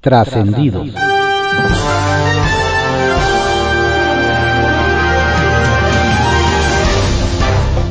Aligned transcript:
Trascendidos. 0.00 0.88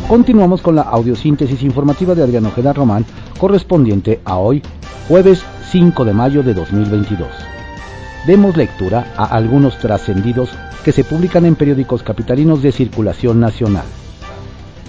Continuamos 0.08 0.64
con 0.64 0.76
la 0.76 0.82
audiosíntesis 0.82 1.62
informativa 1.62 2.16
de 2.16 2.24
Adriano 2.24 2.48
Ojeda 2.48 2.74
Román, 2.74 3.06
correspondiente 3.38 4.22
a 4.26 4.38
hoy, 4.38 4.64
jueves 5.08 5.44
5 5.70 6.04
de 6.04 6.14
mayo 6.14 6.42
de 6.42 6.56
2022. 6.56 7.30
Demos 8.26 8.58
lectura 8.58 9.14
a 9.16 9.26
algunos 9.26 9.78
trascendidos 9.78 10.50
que 10.84 10.92
se 10.92 11.04
publican 11.04 11.46
en 11.46 11.56
periódicos 11.56 12.02
capitalinos 12.02 12.64
de 12.64 12.72
circulación 12.72 13.40
nacional. 13.40 13.86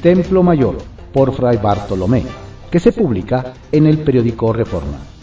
Templo 0.00 0.42
Mayor, 0.42 0.78
por 1.12 1.34
Fray 1.34 1.58
Bartolomé, 1.58 2.24
que 2.70 2.80
se 2.80 2.92
publica 2.92 3.52
en 3.72 3.86
el 3.86 3.98
periódico 3.98 4.54
Reforma. 4.54 5.19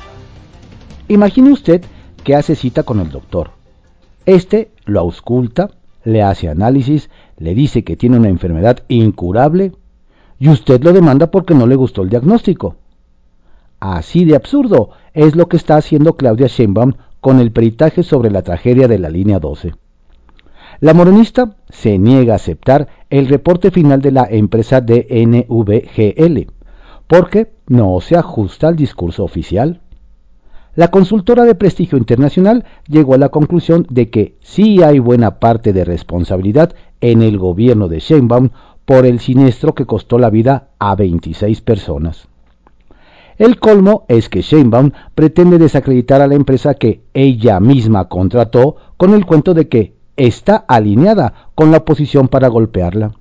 Imagine 1.10 1.52
usted 1.52 1.84
que 2.23 2.36
hace 2.36 2.55
cita 2.55 2.84
con 2.84 3.00
el 3.00 3.10
doctor. 3.10 3.52
Este 4.26 4.72
lo 4.86 5.00
ausculta, 5.00 5.72
le 6.04 6.22
hace 6.22 6.50
análisis, 6.50 7.09
le 7.38 7.55
dice 7.55 7.84
que 7.84 7.95
tiene 7.95 8.18
una 8.18 8.30
enfermedad 8.30 8.84
incurable 8.90 9.72
y 10.40 10.50
usted 10.50 10.84
lo 10.84 10.91
demanda 10.91 11.31
porque 11.31 11.55
no 11.55 11.66
le 11.66 11.76
gustó 11.76 12.02
el 12.02 12.09
diagnóstico. 12.09 12.76
Así 13.80 14.26
de 14.26 14.36
absurdo 14.36 14.90
es 15.14 15.36
lo 15.36 15.48
que 15.48 15.58
está 15.58 15.78
haciendo 15.78 16.17
Claudia 16.17 16.48
Sheinbaum 16.48 16.94
con 17.22 17.39
el 17.39 17.52
peritaje 17.52 18.03
sobre 18.03 18.30
la 18.30 18.42
tragedia 18.42 18.88
de 18.88 19.00
la 19.00 19.09
línea 19.09 19.39
12. 19.39 19.76
La 20.80 20.94
moronista 20.94 21.55
se 21.70 21.98
niega 21.98 22.34
a 22.34 22.36
aceptar 22.36 22.88
el 23.09 23.28
reporte 23.28 23.72
final 23.72 24.02
de 24.02 24.12
la 24.12 24.28
empresa 24.30 24.81
DNVGL 24.81 26.48
porque 27.08 27.53
no 27.67 28.00
se 28.02 28.17
ajusta 28.17 28.67
al 28.67 28.76
discurso 28.76 29.23
oficial. 29.23 29.81
La 30.77 30.90
consultora 30.90 31.44
de 31.44 31.55
prestigio 31.55 31.98
internacional 31.98 32.63
llegó 32.88 33.16
a 33.16 33.17
la 33.17 33.30
conclusión 33.30 33.88
de 33.90 34.12
que 34.12 34.36
sí 34.41 34.84
hay 34.84 35.00
buena 35.00 35.39
parte 35.39 35.73
de 35.73 35.83
responsabilidad 35.83 36.75
en 37.02 37.23
el 37.23 37.39
gobierno 37.39 37.88
de 37.88 37.97
Sheinbaum 37.97 38.52
por 38.86 39.08
el 39.08 39.20
siniestro 39.20 39.73
que 39.73 39.88
costó 39.88 40.20
la 40.20 40.30
vida 40.30 40.67
a 40.78 40.94
26 40.94 41.61
personas. 41.61 42.28
El 43.39 43.59
colmo 43.59 44.05
es 44.08 44.30
que 44.30 44.44
Sheinbaum 44.44 44.92
pretende 45.16 45.58
desacreditar 45.58 46.22
a 46.22 46.28
la 46.28 46.36
empresa 46.36 46.75
que 46.75 47.02
ella 47.16 47.59
misma 47.59 48.08
contrató 48.08 48.75
con 48.98 49.16
el 49.16 49.25
cuento 49.25 49.55
de 49.55 49.67
que 49.70 49.95
está 50.16 50.58
alineada 50.58 51.50
con 51.55 51.72
la 51.72 51.78
oposición 51.78 52.28
para 52.28 52.50
golpearla. 52.50 53.14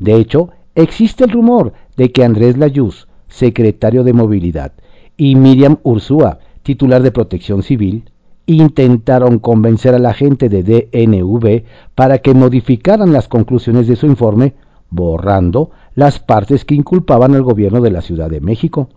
De 0.00 0.16
hecho, 0.16 0.50
existe 0.74 1.22
el 1.22 1.30
rumor 1.30 1.72
de 1.96 2.10
que 2.10 2.24
Andrés 2.24 2.58
Layuz, 2.58 3.06
secretario 3.28 4.02
de 4.02 4.12
Movilidad, 4.12 4.72
y 5.16 5.36
Miriam 5.36 5.78
Ursúa, 5.84 6.40
titular 6.64 7.02
de 7.02 7.12
Protección 7.12 7.62
Civil, 7.62 8.10
intentaron 8.46 9.38
convencer 9.38 9.94
a 9.94 9.98
la 9.98 10.12
gente 10.12 10.48
de 10.48 10.62
DNV 10.62 11.64
para 11.94 12.18
que 12.18 12.34
modificaran 12.34 13.12
las 13.12 13.28
conclusiones 13.28 13.86
de 13.86 13.96
su 13.96 14.06
informe 14.06 14.54
borrando 14.90 15.70
las 15.94 16.18
partes 16.18 16.64
que 16.64 16.74
inculpaban 16.74 17.34
al 17.34 17.42
gobierno 17.42 17.80
de 17.80 17.90
la 17.90 18.02
Ciudad 18.02 18.28
de 18.28 18.40
México. 18.40 18.88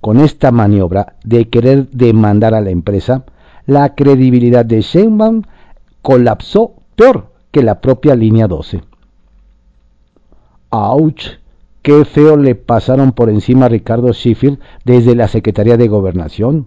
Con 0.00 0.20
esta 0.20 0.50
maniobra 0.50 1.16
de 1.24 1.48
querer 1.48 1.88
demandar 1.90 2.54
a 2.54 2.60
la 2.60 2.70
empresa, 2.70 3.24
la 3.66 3.94
credibilidad 3.94 4.64
de 4.64 4.82
Sheinbaum 4.82 5.42
colapsó 6.02 6.74
peor 6.96 7.32
que 7.50 7.62
la 7.62 7.80
propia 7.80 8.14
línea 8.14 8.46
12. 8.46 8.82
¡Auch! 10.70 11.43
¡Qué 11.84 12.04
feo 12.06 12.38
le 12.38 12.54
pasaron 12.54 13.12
por 13.12 13.28
encima 13.28 13.66
a 13.66 13.68
Ricardo 13.68 14.10
Sheffield 14.10 14.58
desde 14.84 15.14
la 15.14 15.28
Secretaría 15.28 15.76
de 15.76 15.86
Gobernación! 15.86 16.66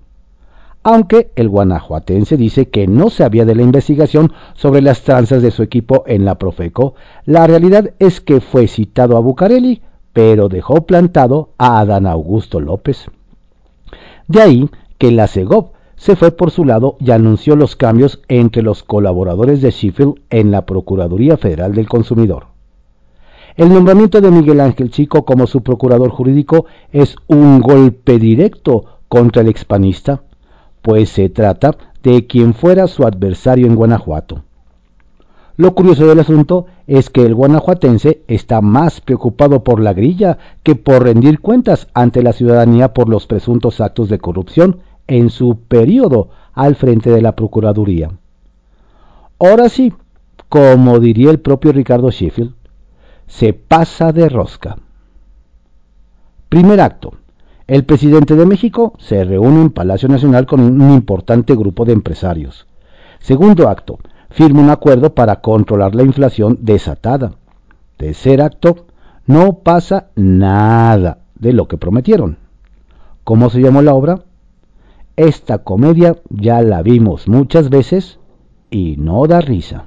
aunque 0.83 1.31
el 1.35 1.49
guanajuatense 1.49 2.37
dice 2.37 2.69
que 2.69 2.87
no 2.87 3.09
sabía 3.09 3.43
de 3.43 3.55
la 3.55 3.63
investigación 3.63 4.31
sobre 4.53 4.81
las 4.81 5.01
tranzas 5.01 5.41
de 5.41 5.51
su 5.51 5.63
equipo 5.63 6.03
en 6.07 6.23
la 6.23 6.35
Profeco, 6.35 6.93
la 7.25 7.45
realidad 7.45 7.93
es 7.99 8.21
que 8.21 8.39
fue 8.39 8.69
citado 8.69 9.17
a 9.17 9.19
Bucareli, 9.19 9.81
pero 10.13 10.47
dejó 10.47 10.85
plantado 10.85 11.49
a 11.57 11.79
Adán 11.79 12.05
Augusto 12.05 12.61
López. 12.61 13.07
De 14.29 14.41
ahí 14.41 14.69
que 14.97 15.11
la 15.11 15.27
CEGOP 15.27 15.73
se 15.97 16.15
fue 16.15 16.31
por 16.31 16.51
su 16.51 16.63
lado 16.63 16.95
y 17.01 17.11
anunció 17.11 17.57
los 17.57 17.75
cambios 17.75 18.21
entre 18.29 18.61
los 18.61 18.83
colaboradores 18.83 19.61
de 19.61 19.71
Sheffield 19.71 20.21
en 20.29 20.51
la 20.51 20.65
Procuraduría 20.65 21.35
Federal 21.35 21.73
del 21.73 21.89
Consumidor. 21.89 22.56
El 23.57 23.73
nombramiento 23.73 24.21
de 24.21 24.29
Miguel 24.29 24.59
Ángel 24.59 24.91
Chico 24.91 25.25
como 25.25 25.47
su 25.47 25.63
procurador 25.63 26.11
jurídico 26.11 26.67
es 26.91 27.15
un 27.25 27.59
golpe 27.59 28.19
directo 28.19 28.85
contra 29.07 29.41
el 29.41 29.47
expanista, 29.47 30.21
pues 30.83 31.09
se 31.09 31.29
trata 31.29 31.75
de 32.03 32.27
quien 32.27 32.53
fuera 32.53 32.85
su 32.85 33.03
adversario 33.03 33.65
en 33.65 33.75
Guanajuato. 33.75 34.43
Lo 35.55 35.73
curioso 35.73 36.05
del 36.05 36.19
asunto 36.19 36.67
es 36.85 37.09
que 37.09 37.25
el 37.25 37.33
guanajuatense 37.33 38.21
está 38.27 38.61
más 38.61 39.01
preocupado 39.01 39.63
por 39.63 39.79
la 39.79 39.93
grilla 39.93 40.37
que 40.61 40.75
por 40.75 41.01
rendir 41.01 41.39
cuentas 41.39 41.87
ante 41.95 42.21
la 42.21 42.33
ciudadanía 42.33 42.93
por 42.93 43.09
los 43.09 43.25
presuntos 43.25 43.81
actos 43.81 44.07
de 44.07 44.19
corrupción 44.19 44.81
en 45.07 45.31
su 45.31 45.57
periodo 45.67 46.29
al 46.53 46.75
frente 46.75 47.09
de 47.09 47.23
la 47.23 47.35
Procuraduría. 47.35 48.11
Ahora 49.39 49.67
sí, 49.69 49.93
como 50.47 50.99
diría 50.99 51.31
el 51.31 51.39
propio 51.39 51.71
Ricardo 51.71 52.11
Sheffield, 52.11 52.53
se 53.27 53.53
pasa 53.53 54.11
de 54.11 54.29
rosca. 54.29 54.77
Primer 56.49 56.81
acto. 56.81 57.13
El 57.67 57.83
presidente 57.83 58.35
de 58.35 58.45
México 58.45 58.93
se 58.97 59.25
reúne 59.25 59.61
en 59.61 59.71
Palacio 59.71 60.07
Nacional 60.07 60.45
con 60.45 60.61
un 60.61 60.91
importante 60.91 61.53
grupo 61.53 61.83
de 61.83 61.91
empresarios. 61.91 62.65
Segundo 63.19 63.67
acto, 63.67 63.99
firma 64.29 64.61
un 64.61 64.69
acuerdo 64.69 65.13
para 65.13 65.41
controlar 65.41 65.93
la 65.93 66.03
inflación 66.03 66.59
desatada. 66.61 67.33
Tercer 67.97 68.41
acto, 68.41 68.85
no 69.25 69.59
pasa 69.59 70.07
nada 70.15 71.19
de 71.35 71.51
lo 71.51 71.67
que 71.67 71.77
prometieron. 71.77 72.37
¿Cómo 73.25 73.49
se 73.49 73.59
llamó 73.59 73.81
la 73.81 73.93
obra? 73.93 74.23
Esta 75.17 75.57
comedia 75.57 76.15
ya 76.29 76.61
la 76.61 76.81
vimos 76.81 77.27
muchas 77.27 77.69
veces 77.69 78.19
y 78.69 78.95
no 78.97 79.27
da 79.27 79.41
risa. 79.41 79.85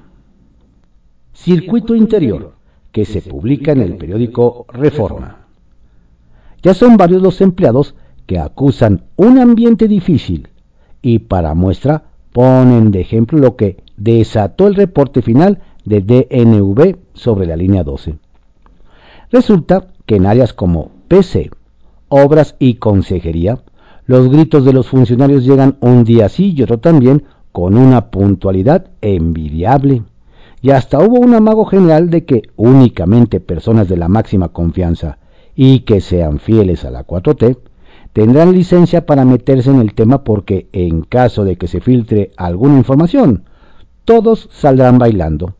Circuito 1.32 1.94
Interior, 1.94 2.52
que 2.92 3.04
se 3.04 3.22
publica 3.22 3.72
en 3.72 3.80
el 3.80 3.96
periódico 3.96 4.66
Reforma. 4.68 5.46
Ya 6.62 6.74
son 6.74 6.96
varios 6.96 7.22
los 7.22 7.40
empleados 7.40 7.94
que 8.26 8.38
acusan 8.38 9.04
un 9.16 9.38
ambiente 9.38 9.88
difícil 9.88 10.48
y 11.02 11.20
para 11.20 11.54
muestra 11.54 12.04
ponen 12.32 12.90
de 12.90 13.00
ejemplo 13.00 13.38
lo 13.38 13.56
que 13.56 13.82
desató 13.96 14.66
el 14.66 14.74
reporte 14.74 15.22
final 15.22 15.60
de 15.84 16.00
DNV 16.00 16.96
sobre 17.14 17.46
la 17.46 17.56
línea 17.56 17.82
12. 17.82 18.16
Resulta 19.30 19.88
que 20.06 20.16
en 20.16 20.26
áreas 20.26 20.52
como 20.52 20.90
PC, 21.08 21.50
obras 22.08 22.56
y 22.58 22.74
consejería, 22.74 23.60
los 24.06 24.28
gritos 24.28 24.64
de 24.64 24.72
los 24.72 24.88
funcionarios 24.88 25.44
llegan 25.44 25.76
un 25.80 26.04
día 26.04 26.28
sí 26.28 26.52
y 26.56 26.62
otro 26.62 26.78
también 26.78 27.24
con 27.52 27.76
una 27.76 28.10
puntualidad 28.10 28.90
envidiable. 29.00 30.02
Y 30.62 30.70
hasta 30.70 30.98
hubo 30.98 31.18
un 31.18 31.34
amago 31.34 31.64
general 31.64 32.10
de 32.10 32.24
que 32.24 32.42
únicamente 32.56 33.40
personas 33.40 33.88
de 33.88 33.96
la 33.96 34.08
máxima 34.08 34.48
confianza 34.48 35.18
y 35.54 35.80
que 35.80 36.00
sean 36.00 36.38
fieles 36.38 36.84
a 36.84 36.90
la 36.90 37.06
4T, 37.06 37.58
tendrán 38.12 38.52
licencia 38.52 39.06
para 39.06 39.24
meterse 39.24 39.70
en 39.70 39.80
el 39.80 39.94
tema 39.94 40.24
porque 40.24 40.68
en 40.72 41.02
caso 41.02 41.44
de 41.44 41.56
que 41.56 41.68
se 41.68 41.80
filtre 41.80 42.32
alguna 42.36 42.76
información, 42.76 43.44
todos 44.04 44.48
saldrán 44.52 44.98
bailando. 44.98 45.54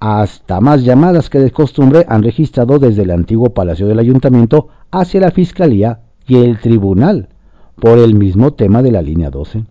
Hasta 0.00 0.60
más 0.60 0.84
llamadas 0.84 1.30
que 1.30 1.38
de 1.38 1.50
costumbre 1.50 2.04
han 2.08 2.22
registrado 2.22 2.78
desde 2.78 3.02
el 3.02 3.10
antiguo 3.10 3.54
Palacio 3.54 3.86
del 3.86 3.98
Ayuntamiento 3.98 4.68
hacia 4.90 5.20
la 5.20 5.30
Fiscalía 5.30 6.00
y 6.26 6.36
el 6.36 6.58
Tribunal 6.58 7.28
por 7.80 7.98
el 7.98 8.14
mismo 8.14 8.52
tema 8.52 8.82
de 8.82 8.92
la 8.92 9.02
línea 9.02 9.30
12. 9.30 9.64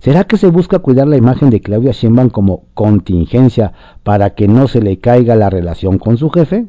¿Será 0.00 0.24
que 0.24 0.36
se 0.36 0.48
busca 0.48 0.78
cuidar 0.78 1.08
la 1.08 1.16
imagen 1.16 1.50
de 1.50 1.60
Claudia 1.60 1.92
Sheinbaum 1.92 2.30
como 2.30 2.64
contingencia 2.74 3.72
para 4.02 4.34
que 4.34 4.48
no 4.48 4.68
se 4.68 4.80
le 4.80 4.98
caiga 4.98 5.36
la 5.36 5.50
relación 5.50 5.98
con 5.98 6.16
su 6.16 6.30
jefe? 6.30 6.66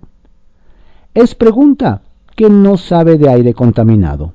Es 1.14 1.36
pregunta 1.36 2.02
que 2.36 2.50
no 2.50 2.78
sabe 2.78 3.18
de 3.18 3.30
aire 3.30 3.54
contaminado. 3.54 4.34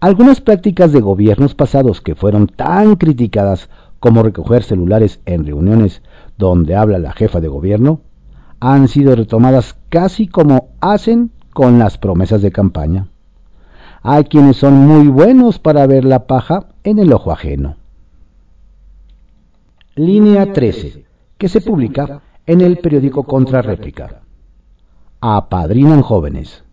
Algunas 0.00 0.40
prácticas 0.40 0.92
de 0.92 1.00
gobiernos 1.00 1.54
pasados 1.54 2.00
que 2.00 2.14
fueron 2.14 2.46
tan 2.46 2.94
criticadas 2.94 3.68
como 3.98 4.22
recoger 4.22 4.62
celulares 4.62 5.20
en 5.26 5.44
reuniones 5.44 6.02
donde 6.36 6.76
habla 6.76 6.98
la 6.98 7.12
jefa 7.12 7.40
de 7.40 7.48
gobierno, 7.48 8.00
han 8.60 8.88
sido 8.88 9.14
retomadas 9.16 9.76
casi 9.88 10.28
como 10.28 10.68
hacen 10.80 11.32
con 11.52 11.78
las 11.78 11.98
promesas 11.98 12.42
de 12.42 12.52
campaña. 12.52 13.08
Hay 14.02 14.24
quienes 14.24 14.56
son 14.56 14.74
muy 14.86 15.08
buenos 15.08 15.58
para 15.58 15.86
ver 15.86 16.04
la 16.04 16.26
paja 16.26 16.66
en 16.88 16.98
el 16.98 17.12
ojo 17.12 17.30
ajeno. 17.30 17.76
Línea 19.94 20.52
13, 20.52 21.04
que 21.36 21.48
se 21.48 21.60
publica 21.60 22.22
en 22.46 22.60
el 22.60 22.78
periódico 22.78 23.24
Contrarréplica 23.24 24.22
apadrinan 25.20 26.02
jóvenes. 26.02 26.64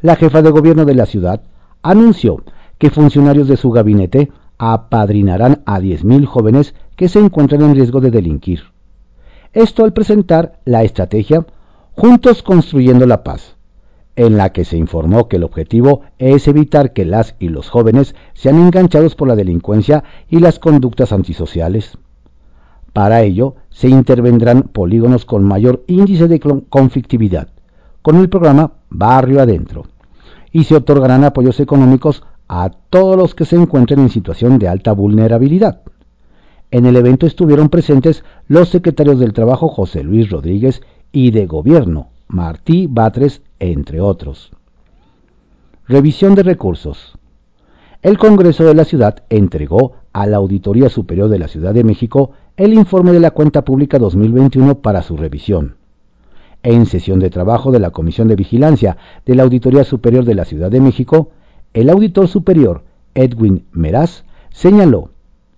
La 0.00 0.16
jefa 0.16 0.42
de 0.42 0.50
gobierno 0.50 0.84
de 0.84 0.94
la 0.94 1.06
ciudad 1.06 1.42
anunció 1.82 2.42
que 2.78 2.90
funcionarios 2.90 3.48
de 3.48 3.56
su 3.56 3.70
gabinete 3.70 4.32
apadrinarán 4.58 5.62
a 5.66 5.78
10.000 5.78 6.24
jóvenes 6.24 6.74
que 6.96 7.08
se 7.08 7.18
encuentran 7.18 7.62
en 7.62 7.74
riesgo 7.74 8.00
de 8.00 8.10
delinquir. 8.10 8.62
Esto 9.52 9.84
al 9.84 9.92
presentar 9.92 10.58
la 10.64 10.82
estrategia 10.82 11.46
Juntos 11.92 12.42
Construyendo 12.42 13.06
la 13.06 13.22
Paz, 13.22 13.56
en 14.26 14.36
la 14.36 14.52
que 14.52 14.66
se 14.66 14.76
informó 14.76 15.28
que 15.28 15.36
el 15.36 15.44
objetivo 15.44 16.02
es 16.18 16.46
evitar 16.46 16.92
que 16.92 17.06
las 17.06 17.36
y 17.38 17.48
los 17.48 17.70
jóvenes 17.70 18.14
sean 18.34 18.56
enganchados 18.56 19.14
por 19.14 19.28
la 19.28 19.34
delincuencia 19.34 20.04
y 20.28 20.40
las 20.40 20.58
conductas 20.58 21.14
antisociales. 21.14 21.96
Para 22.92 23.22
ello, 23.22 23.54
se 23.70 23.88
intervendrán 23.88 24.64
polígonos 24.64 25.24
con 25.24 25.42
mayor 25.42 25.84
índice 25.86 26.28
de 26.28 26.38
conflictividad, 26.38 27.48
con 28.02 28.16
el 28.16 28.28
programa 28.28 28.74
Barrio 28.90 29.40
Adentro, 29.40 29.86
y 30.52 30.64
se 30.64 30.76
otorgarán 30.76 31.24
apoyos 31.24 31.58
económicos 31.58 32.22
a 32.46 32.68
todos 32.90 33.16
los 33.16 33.34
que 33.34 33.46
se 33.46 33.56
encuentren 33.56 34.00
en 34.00 34.10
situación 34.10 34.58
de 34.58 34.68
alta 34.68 34.92
vulnerabilidad. 34.92 35.80
En 36.70 36.84
el 36.84 36.96
evento 36.96 37.24
estuvieron 37.24 37.70
presentes 37.70 38.22
los 38.48 38.68
secretarios 38.68 39.18
del 39.18 39.32
Trabajo 39.32 39.68
José 39.68 40.04
Luis 40.04 40.28
Rodríguez 40.28 40.82
y 41.10 41.30
de 41.30 41.46
Gobierno 41.46 42.08
Martí 42.32 42.86
Batres, 42.88 43.42
entre 43.58 44.00
otros. 44.00 44.52
Revisión 45.88 46.36
de 46.36 46.44
recursos. 46.44 47.18
El 48.02 48.18
Congreso 48.18 48.62
de 48.64 48.74
la 48.74 48.84
Ciudad 48.84 49.24
entregó 49.30 49.94
a 50.12 50.28
la 50.28 50.36
Auditoría 50.36 50.88
Superior 50.90 51.28
de 51.28 51.40
la 51.40 51.48
Ciudad 51.48 51.74
de 51.74 51.82
México 51.82 52.30
el 52.56 52.72
informe 52.72 53.10
de 53.10 53.18
la 53.18 53.32
cuenta 53.32 53.64
pública 53.64 53.98
2021 53.98 54.78
para 54.78 55.02
su 55.02 55.16
revisión. 55.16 55.74
En 56.62 56.86
sesión 56.86 57.18
de 57.18 57.30
trabajo 57.30 57.72
de 57.72 57.80
la 57.80 57.90
Comisión 57.90 58.28
de 58.28 58.36
Vigilancia 58.36 58.96
de 59.26 59.34
la 59.34 59.42
Auditoría 59.42 59.82
Superior 59.82 60.24
de 60.24 60.36
la 60.36 60.44
Ciudad 60.44 60.70
de 60.70 60.80
México, 60.80 61.30
el 61.74 61.90
auditor 61.90 62.28
superior 62.28 62.84
Edwin 63.14 63.64
Meraz 63.72 64.24
señaló 64.50 65.10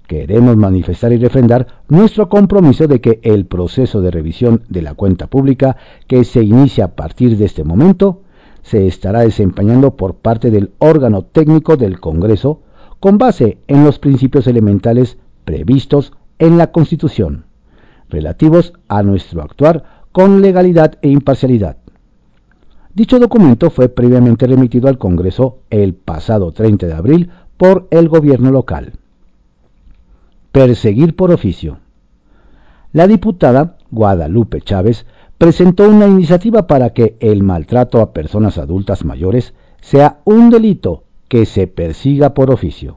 queremos 0.06 0.56
manifestar 0.56 1.12
y 1.12 1.18
refrendar 1.18 1.66
nuestro 1.88 2.28
compromiso 2.28 2.86
de 2.86 3.00
que 3.00 3.20
el 3.22 3.46
proceso 3.46 4.00
de 4.00 4.10
revisión 4.10 4.62
de 4.68 4.82
la 4.82 4.94
cuenta 4.94 5.28
pública 5.28 5.76
que 6.06 6.24
se 6.24 6.42
inicia 6.42 6.86
a 6.86 6.94
partir 6.94 7.36
de 7.36 7.44
este 7.44 7.64
momento 7.64 8.22
se 8.62 8.86
estará 8.86 9.20
desempeñando 9.20 9.96
por 9.96 10.16
parte 10.16 10.50
del 10.50 10.72
órgano 10.78 11.24
técnico 11.24 11.76
del 11.76 12.00
Congreso 12.00 12.60
con 13.00 13.18
base 13.18 13.58
en 13.66 13.84
los 13.84 13.98
principios 13.98 14.46
elementales 14.46 15.18
previstos 15.44 16.12
en 16.38 16.58
la 16.58 16.70
Constitución, 16.70 17.46
relativos 18.08 18.72
a 18.88 19.02
nuestro 19.02 19.42
actuar 19.42 19.84
con 20.12 20.42
legalidad 20.42 20.98
e 21.02 21.08
imparcialidad. 21.08 21.78
Dicho 22.94 23.18
documento 23.18 23.70
fue 23.70 23.88
previamente 23.88 24.46
remitido 24.46 24.88
al 24.88 24.98
Congreso 24.98 25.60
el 25.70 25.94
pasado 25.94 26.52
30 26.52 26.86
de 26.86 26.92
abril 26.92 27.30
por 27.56 27.88
el 27.90 28.08
gobierno 28.08 28.50
local. 28.50 28.92
Perseguir 30.52 31.16
por 31.16 31.32
oficio. 31.32 31.78
La 32.92 33.06
diputada 33.06 33.78
Guadalupe 33.90 34.60
Chávez 34.60 35.06
presentó 35.38 35.88
una 35.88 36.06
iniciativa 36.06 36.66
para 36.66 36.90
que 36.90 37.16
el 37.20 37.42
maltrato 37.42 38.02
a 38.02 38.12
personas 38.12 38.58
adultas 38.58 39.02
mayores 39.02 39.54
sea 39.80 40.20
un 40.24 40.50
delito 40.50 41.04
que 41.28 41.46
se 41.46 41.68
persiga 41.68 42.34
por 42.34 42.50
oficio. 42.50 42.96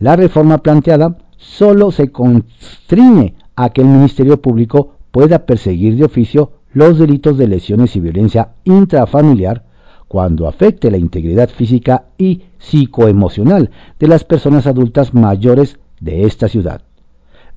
La 0.00 0.16
reforma 0.16 0.58
planteada 0.58 1.16
solo 1.36 1.92
se 1.92 2.10
constriñe 2.10 3.36
a 3.54 3.70
que 3.70 3.82
el 3.82 3.86
Ministerio 3.86 4.42
Público 4.42 4.94
pueda 5.12 5.46
perseguir 5.46 5.96
de 5.96 6.06
oficio 6.06 6.54
los 6.72 6.98
delitos 6.98 7.38
de 7.38 7.46
lesiones 7.46 7.94
y 7.94 8.00
violencia 8.00 8.54
intrafamiliar 8.64 9.64
cuando 10.08 10.48
afecte 10.48 10.90
la 10.90 10.98
integridad 10.98 11.50
física 11.50 12.06
y 12.18 12.42
psicoemocional 12.58 13.70
de 14.00 14.08
las 14.08 14.24
personas 14.24 14.66
adultas 14.66 15.14
mayores 15.14 15.78
de 16.00 16.24
esta 16.24 16.48
ciudad. 16.48 16.82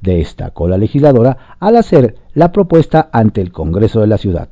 Destacó 0.02 0.68
la 0.68 0.78
legisladora 0.78 1.56
al 1.60 1.76
hacer 1.76 2.16
la 2.34 2.52
propuesta 2.52 3.10
ante 3.12 3.42
el 3.42 3.52
Congreso 3.52 4.02
de 4.02 4.08
la 4.08 4.18
ciudad. 4.18 4.50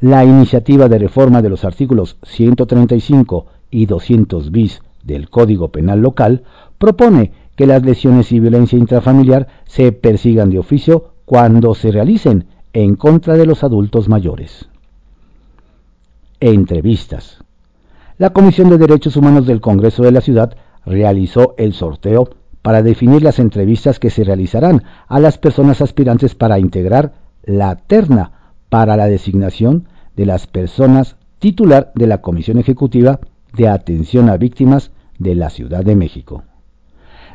La 0.00 0.24
iniciativa 0.24 0.88
de 0.88 0.98
reforma 0.98 1.42
de 1.42 1.48
los 1.48 1.64
artículos 1.64 2.18
135 2.22 3.46
y 3.70 3.86
200 3.86 4.50
bis 4.50 4.82
del 5.02 5.30
Código 5.30 5.68
Penal 5.68 6.00
local 6.00 6.44
propone 6.78 7.32
que 7.56 7.66
las 7.66 7.82
lesiones 7.82 8.30
y 8.32 8.40
violencia 8.40 8.78
intrafamiliar 8.78 9.48
se 9.64 9.92
persigan 9.92 10.50
de 10.50 10.58
oficio 10.58 11.12
cuando 11.24 11.74
se 11.74 11.90
realicen 11.90 12.46
en 12.72 12.94
contra 12.96 13.34
de 13.34 13.46
los 13.46 13.64
adultos 13.64 14.08
mayores. 14.08 14.68
Entrevistas. 16.40 17.38
La 18.18 18.30
Comisión 18.30 18.68
de 18.68 18.78
Derechos 18.78 19.16
Humanos 19.16 19.46
del 19.46 19.60
Congreso 19.60 20.02
de 20.02 20.12
la 20.12 20.20
Ciudad 20.20 20.56
realizó 20.84 21.54
el 21.56 21.72
sorteo 21.72 22.28
para 22.66 22.82
definir 22.82 23.22
las 23.22 23.38
entrevistas 23.38 24.00
que 24.00 24.10
se 24.10 24.24
realizarán 24.24 24.82
a 25.06 25.20
las 25.20 25.38
personas 25.38 25.80
aspirantes 25.80 26.34
para 26.34 26.58
integrar 26.58 27.12
la 27.44 27.76
terna 27.76 28.32
para 28.70 28.96
la 28.96 29.06
designación 29.06 29.86
de 30.16 30.26
las 30.26 30.48
personas 30.48 31.14
titular 31.38 31.92
de 31.94 32.08
la 32.08 32.22
Comisión 32.22 32.58
Ejecutiva 32.58 33.20
de 33.52 33.68
Atención 33.68 34.28
a 34.28 34.36
Víctimas 34.36 34.90
de 35.20 35.36
la 35.36 35.48
Ciudad 35.48 35.84
de 35.84 35.94
México. 35.94 36.42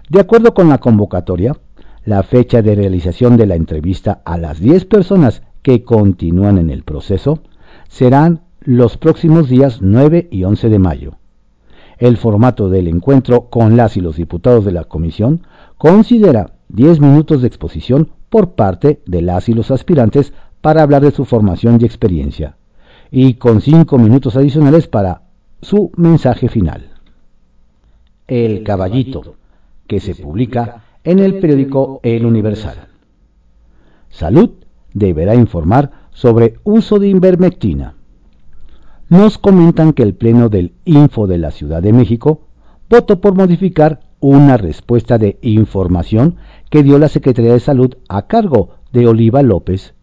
De 0.10 0.20
acuerdo 0.20 0.54
con 0.54 0.68
la 0.68 0.80
convocatoria, 0.80 1.56
la 2.04 2.24
fecha 2.24 2.62
de 2.62 2.76
realización 2.76 3.38
de 3.38 3.46
la 3.46 3.56
entrevista 3.56 4.22
a 4.26 4.38
las 4.38 4.60
10 4.60 4.84
personas 4.84 5.44
que 5.62 5.86
continúan 5.86 6.58
en 6.58 6.70
el 6.70 6.84
proceso 6.84 7.40
serán 7.88 8.42
los 8.60 8.98
próximos 8.98 9.48
días 9.48 9.78
9 9.82 10.28
y 10.30 10.44
11 10.44 10.68
de 10.68 10.80
mayo 10.80 11.21
el 12.02 12.18
formato 12.18 12.68
del 12.68 12.88
encuentro 12.88 13.44
con 13.52 13.78
las 13.78 13.96
y 13.96 14.02
los 14.02 14.16
diputados 14.18 14.66
de 14.66 14.72
la 14.72 14.86
comisión 14.86 15.44
considera 15.78 16.54
10 16.70 17.00
minutos 17.00 17.42
de 17.42 17.48
exposición 17.48 18.10
por 18.30 18.56
parte 18.56 19.04
de 19.06 19.22
las 19.22 19.48
y 19.50 19.54
los 19.54 19.70
aspirantes 19.70 20.34
para 20.62 20.82
hablar 20.82 21.04
de 21.04 21.12
su 21.12 21.26
formación 21.26 21.78
y 21.80 21.86
experiencia, 21.86 22.58
y 23.12 23.36
con 23.36 23.62
5 23.62 24.00
minutos 24.00 24.36
adicionales 24.36 24.88
para 24.88 25.22
su 25.62 25.92
mensaje 25.96 26.50
final. 26.50 26.90
El 28.28 28.64
Caballito, 28.64 29.36
que 29.86 30.00
se 30.00 30.16
publica 30.16 30.84
en 31.04 31.20
el 31.20 31.40
periódico 31.40 32.00
El 32.02 32.26
Universal. 32.26 32.88
Salud 34.10 34.50
deberá 34.92 35.36
informar 35.36 35.92
sobre 36.10 36.56
uso 36.64 36.98
de 36.98 37.10
invermectina 37.10 37.94
nos 39.12 39.38
comentan 39.38 39.92
que 39.92 40.04
el 40.04 40.14
Pleno 40.14 40.48
del 40.48 40.72
Info 40.86 41.28
de 41.28 41.38
la 41.38 41.52
Ciudad 41.52 41.84
de 41.84 41.92
México 41.92 42.44
votó 42.90 43.20
por 43.20 43.36
modificar 43.36 44.00
una 44.22 44.56
respuesta 44.56 45.18
de 45.18 45.38
información 45.42 46.38
que 46.70 46.82
dio 46.82 46.98
la 46.98 47.10
Secretaría 47.10 47.52
de 47.52 47.60
Salud 47.60 47.98
a 48.08 48.28
cargo 48.28 48.70
de 48.94 49.08
Oliva 49.08 49.42
López, 49.42 49.96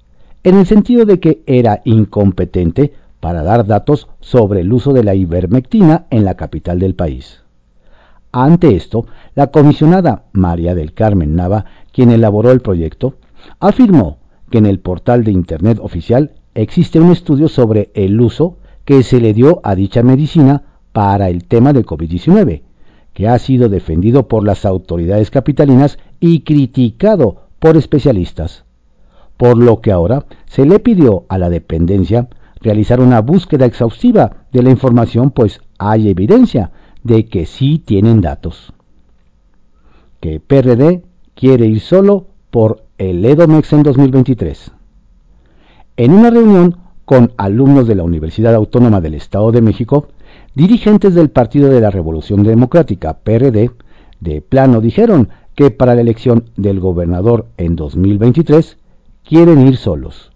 en 0.45 0.59
el 0.59 0.67
sentido 0.67 1.07
de 1.07 1.21
que 1.21 1.43
era 1.47 1.81
incompetente 1.87 2.93
para 3.19 3.43
dar 3.43 3.67
datos 3.67 4.09
sobre 4.21 4.61
el 4.61 4.71
uso 4.75 4.93
de 4.93 5.05
la 5.05 5.15
ivermectina 5.15 6.05
en 6.11 6.27
la 6.27 6.35
capital 6.35 6.79
del 6.79 6.95
país. 6.95 7.41
Ante 8.31 8.77
esto, 8.77 9.07
la 9.35 9.47
comisionada 9.47 10.25
María 10.33 10.75
del 10.75 10.93
Carmen 10.93 11.35
Nava, 11.35 11.65
quien 11.93 12.11
elaboró 12.11 12.51
el 12.51 12.61
proyecto, 12.61 13.15
afirmó 13.59 14.19
que 14.51 14.59
en 14.59 14.67
el 14.67 14.81
portal 14.81 15.25
de 15.25 15.33
Internet 15.33 15.79
oficial 15.81 16.33
existe 16.55 17.01
un 17.01 17.11
estudio 17.11 17.49
sobre 17.49 17.91
el 17.95 18.21
uso 18.21 18.59
que 18.89 19.03
se 19.03 19.21
le 19.21 19.35
dio 19.35 19.61
a 19.65 19.75
dicha 19.75 20.03
medicina 20.03 20.63
para 20.93 21.29
el 21.29 21.45
tema 21.45 21.75
del 21.75 21.85
COVID-19, 21.85 22.63
que 23.13 23.29
ha 23.29 23.39
sido 23.39 23.69
defendido 23.69 24.29
por 24.29 24.47
las 24.47 24.65
autoridades 24.65 25.31
capitalinas 25.31 25.99
y 26.21 26.41
criticado 26.41 27.49
por 27.59 27.77
especialistas. 27.77 28.65
Por 29.37 29.59
lo 29.59 29.83
que 29.83 29.93
ahora 29.93 30.25
se 30.47 30.65
le 30.65 30.79
pidió 30.79 31.27
a 31.29 31.37
la 31.37 31.51
dependencia 31.51 32.29
realizar 32.63 33.03
una 33.03 33.21
búsqueda 33.21 33.67
exhaustiva 33.67 34.47
de 34.53 34.63
la 34.63 34.71
información, 34.71 35.33
pues 35.33 35.61
hay 35.77 36.09
evidencia 36.09 36.71
de 37.05 37.27
que 37.27 37.45
sí 37.45 37.79
tienen 37.79 38.23
datos. 38.23 38.73
Que 40.21 40.41
PRD 40.41 41.03
quiere 41.35 41.67
ir 41.67 41.81
solo 41.81 42.29
por 42.51 42.85
el 42.97 43.23
EDOMEX 43.23 43.71
en 43.75 43.83
2023. 43.83 44.73
En 45.99 46.13
una 46.15 46.31
reunión 46.31 46.88
con 47.09 47.33
alumnos 47.39 47.89
de 47.89 47.95
la 47.95 48.03
Universidad 48.03 48.55
Autónoma 48.55 49.01
del 49.01 49.15
Estado 49.15 49.51
de 49.51 49.63
México, 49.63 50.09
dirigentes 50.55 51.15
del 51.15 51.31
Partido 51.31 51.71
de 51.71 51.81
la 51.81 51.91
Revolución 51.91 52.43
Democrática, 52.43 53.15
PRD, 53.15 53.71
de 54.21 54.43
plano 54.43 54.83
dijeron 54.83 55.31
que 55.55 55.71
para 55.71 55.95
la 55.95 56.03
elección 56.03 56.51
del 56.59 56.81
gobernador 56.81 57.47
en 57.57 57.77
2023 57.77 58.77
quieren 59.27 59.67
ir 59.67 59.79
solos, 59.79 60.33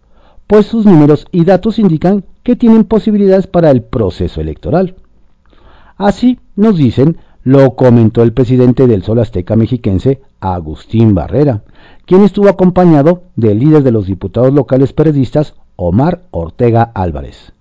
pues 0.46 0.64
sus 0.64 0.86
números 0.86 1.26
y 1.30 1.44
datos 1.44 1.78
indican 1.78 2.24
que 2.42 2.56
tienen 2.56 2.84
posibilidades 2.84 3.46
para 3.46 3.70
el 3.70 3.82
proceso 3.82 4.40
electoral. 4.40 4.94
Así 5.98 6.40
nos 6.56 6.78
dicen, 6.78 7.18
lo 7.42 7.76
comentó 7.76 8.22
el 8.22 8.32
presidente 8.32 8.86
del 8.86 9.02
Sol 9.02 9.18
Azteca 9.18 9.56
mexiquense, 9.56 10.22
Agustín 10.40 11.14
Barrera, 11.14 11.64
quien 12.06 12.22
estuvo 12.22 12.48
acompañado 12.48 13.24
del 13.36 13.58
líder 13.58 13.82
de 13.82 13.92
los 13.92 14.06
diputados 14.06 14.54
locales 14.54 14.94
periodistas 14.94 15.54
Omar 15.76 16.22
Ortega 16.30 16.90
Álvarez. 16.94 17.52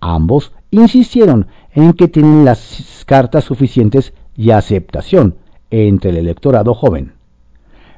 Ambos 0.00 0.52
insistieron 0.70 1.46
en 1.72 1.92
que 1.92 2.08
tienen 2.08 2.44
las 2.44 3.04
cartas 3.06 3.44
suficientes 3.44 4.12
y 4.36 4.50
aceptación 4.50 5.36
entre 5.70 6.10
el 6.10 6.16
electorado 6.16 6.74
joven. 6.74 7.12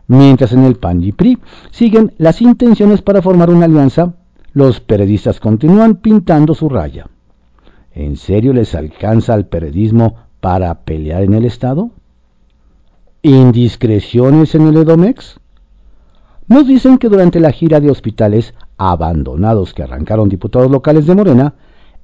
Mientras 0.09 0.53
en 0.53 0.65
el 0.65 0.77
PAN 0.77 1.03
y 1.03 1.13
PRI 1.13 1.39
siguen 1.71 2.13
las 2.19 2.43
intenciones 2.43 3.03
para 3.03 3.23
formar 3.23 3.51
una 3.51 3.67
alianza, 3.67 4.15
los 4.53 4.81
periodistas 4.81 5.41
continúan 5.41 5.97
pintando 5.97 6.55
su 6.55 6.69
raya. 6.69 7.07
¿En 7.95 8.17
serio 8.17 8.53
les 8.53 8.75
alcanza 8.75 9.35
al 9.35 9.47
periodismo 9.47 10.17
para 10.41 10.75
pelear 10.81 11.23
en 11.23 11.35
el 11.35 11.45
Estado? 11.45 11.91
¿Indiscreciones 13.23 14.55
en 14.55 14.67
el 14.67 14.77
Edomex? 14.77 15.39
Nos 16.49 16.67
dicen 16.67 16.99
que 16.99 17.09
durante 17.09 17.39
la 17.39 17.53
gira 17.53 17.81
de 17.81 17.91
hospitales 17.91 18.55
abandonados 18.91 19.75
que 19.75 19.85
arrancaron 19.85 20.29
diputados 20.29 20.69
locales 20.69 21.07
de 21.07 21.15
Morena, 21.15 21.55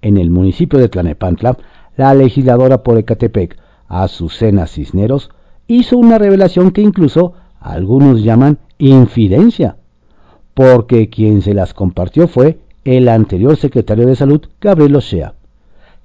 en 0.00 0.16
el 0.16 0.30
municipio 0.30 0.78
de 0.78 0.88
Tlanepantla, 0.88 1.56
la 1.96 2.14
legisladora 2.14 2.84
por 2.84 2.96
Ecatepec, 2.98 3.58
Azucena 3.88 4.68
Cisneros, 4.68 5.30
hizo 5.66 5.98
una 5.98 6.18
revelación 6.18 6.70
que 6.70 6.80
incluso 6.80 7.32
algunos 7.58 8.22
llaman 8.22 8.58
infidencia, 8.78 9.76
porque 10.54 11.10
quien 11.10 11.42
se 11.42 11.52
las 11.52 11.74
compartió 11.74 12.28
fue 12.28 12.60
el 12.84 13.08
anterior 13.08 13.56
secretario 13.56 14.06
de 14.06 14.14
Salud, 14.14 14.42
Gabriel 14.60 14.94
Ochea, 14.94 15.34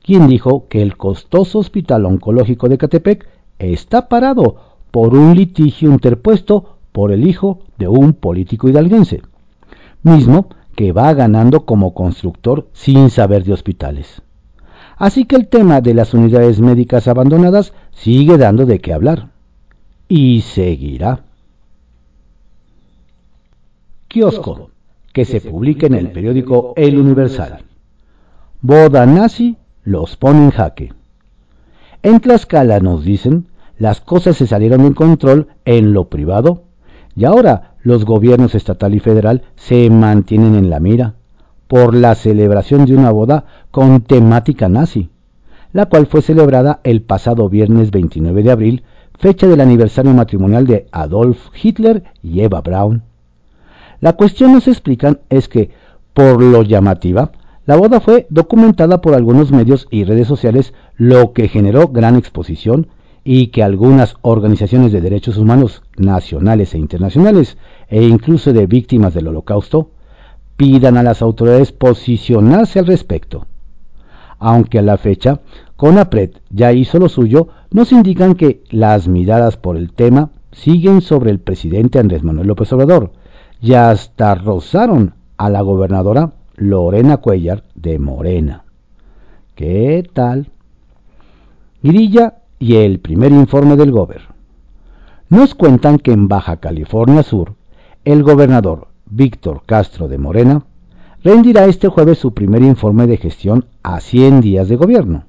quien 0.02 0.28
dijo 0.28 0.68
que 0.70 0.82
el 0.82 0.98
costoso 0.98 1.60
hospital 1.60 2.06
oncológico 2.06 2.68
de 2.68 2.76
Ecatepec 2.76 3.28
está 3.60 4.10
parado 4.10 4.56
por 4.90 5.14
un 5.14 5.36
litigio 5.36 5.92
interpuesto 5.92 6.78
por 6.92 7.12
el 7.12 7.28
hijo 7.28 7.60
de 7.78 7.88
un 7.88 8.14
político 8.14 8.68
hidalguense, 8.68 9.22
mismo 10.02 10.48
que 10.76 10.92
va 10.92 11.14
ganando 11.14 11.66
como 11.66 11.94
constructor 11.94 12.68
sin 12.74 13.10
saber 13.10 13.44
de 13.44 13.54
hospitales. 13.54 14.22
Así 14.98 15.26
que 15.26 15.36
el 15.36 15.48
tema 15.48 15.82
de 15.82 15.94
las 15.94 16.14
unidades 16.14 16.60
médicas 16.60 17.08
abandonadas 17.08 17.74
sigue 17.92 18.38
dando 18.38 18.66
de 18.66 18.80
qué 18.80 18.94
hablar. 18.94 19.30
Y 20.08 20.42
seguirá. 20.42 21.24
Kiosco, 24.08 24.70
que 25.12 25.26
se 25.26 25.42
publica 25.42 25.88
en 25.88 25.96
el 25.96 26.12
periódico 26.12 26.74
El 26.76 27.00
Universal. 27.00 27.64
Boda 28.62 29.06
nazi 29.06 29.58
los 29.84 30.16
pone 30.16 30.46
en 30.46 30.52
jaque. 30.52 30.94
En 32.04 32.20
Tlaxcala 32.20 32.80
nos 32.80 33.04
dicen, 33.04 33.48
las 33.78 34.02
cosas 34.02 34.38
se 34.38 34.48
salieron 34.48 34.84
de 34.84 34.94
control 34.94 35.48
en 35.66 35.94
lo 35.94 36.10
privado 36.10 36.64
y 37.16 37.26
ahora 37.26 37.73
los 37.84 38.06
gobiernos 38.06 38.56
estatal 38.56 38.96
y 38.96 39.00
federal 39.00 39.44
se 39.56 39.90
mantienen 39.90 40.56
en 40.56 40.70
la 40.70 40.80
mira 40.80 41.16
por 41.68 41.94
la 41.94 42.16
celebración 42.16 42.86
de 42.86 42.96
una 42.96 43.12
boda 43.12 43.46
con 43.72 44.02
temática 44.02 44.70
nazi, 44.70 45.10
la 45.72 45.88
cual 45.88 46.08
fue 46.08 46.22
celebrada 46.22 46.80
el 46.84 47.02
pasado 47.02 47.50
viernes 47.50 47.92
29 47.92 48.44
de 48.44 48.52
abril, 48.52 48.84
fecha 49.20 49.48
del 49.48 49.62
aniversario 49.62 50.14
matrimonial 50.14 50.66
de 50.66 50.88
Adolf 50.92 51.38
Hitler 51.62 52.04
y 52.22 52.42
Eva 52.42 52.62
Braun. 52.62 53.04
La 54.00 54.14
cuestión 54.14 54.54
nos 54.54 54.68
explican 54.68 55.20
es 55.30 55.48
que, 55.48 55.72
por 56.14 56.42
lo 56.42 56.62
llamativa, 56.64 57.32
la 57.66 57.78
boda 57.78 58.02
fue 58.02 58.28
documentada 58.30 59.02
por 59.02 59.14
algunos 59.14 59.52
medios 59.52 59.88
y 59.90 60.04
redes 60.04 60.28
sociales, 60.28 60.74
lo 60.98 61.34
que 61.34 61.48
generó 61.48 61.88
gran 61.88 62.16
exposición 62.16 62.88
y 63.24 63.48
que 63.48 63.64
algunas 63.64 64.16
organizaciones 64.22 64.92
de 64.92 65.02
derechos 65.02 65.38
humanos 65.38 65.82
nacionales 65.98 66.74
e 66.74 66.78
internacionales 66.78 67.58
e 67.88 68.04
incluso 68.04 68.52
de 68.54 68.68
víctimas 68.68 69.14
del 69.14 69.28
holocausto 69.28 69.92
pidan 70.58 70.98
a 70.98 71.04
las 71.04 71.22
autoridades 71.22 71.72
posicionarse 71.72 72.80
al 72.80 72.88
respecto. 72.88 73.48
Aunque 74.40 74.80
a 74.80 74.82
la 74.82 74.98
fecha 74.98 75.40
CONAPRED 75.78 76.32
ya 76.50 76.74
hizo 76.74 77.00
lo 77.00 77.10
suyo, 77.10 77.48
nos 77.72 77.92
indican 77.92 78.36
que 78.36 78.62
las 78.70 79.08
miradas 79.08 79.58
por 79.58 79.78
el 79.78 79.94
tema 79.94 80.32
siguen 80.52 81.02
sobre 81.02 81.32
el 81.32 81.40
presidente 81.40 82.00
Andrés 82.00 82.24
Manuel 82.24 82.48
López 82.48 82.72
Obrador 82.74 83.12
y 83.62 83.74
hasta 83.74 84.36
rozaron 84.36 85.14
a 85.38 85.50
la 85.50 85.62
gobernadora 85.62 86.34
Lorena 86.56 87.18
Cuellar 87.18 87.64
de 87.76 87.98
Morena. 88.00 88.66
¿Qué 89.56 90.08
tal? 90.14 90.50
Grilla 91.82 92.43
y 92.64 92.78
el 92.78 93.02
primer 93.02 93.34
informe 93.34 93.76
del 93.76 93.92
Gober. 93.92 94.22
Nos 95.28 95.54
cuentan 95.54 95.98
que 95.98 96.14
en 96.14 96.30
Baja 96.30 96.62
California 96.62 97.22
Sur, 97.22 97.56
el 98.06 98.24
gobernador 98.24 98.88
Víctor 99.06 99.64
Castro 99.66 100.08
de 100.08 100.18
Morena 100.18 100.66
rendirá 101.26 101.66
este 101.66 101.90
jueves 101.90 102.20
su 102.20 102.34
primer 102.34 102.62
informe 102.62 103.06
de 103.06 103.18
gestión 103.18 103.66
a 103.84 104.00
100 104.00 104.40
días 104.40 104.70
de 104.70 104.78
gobierno. 104.78 105.26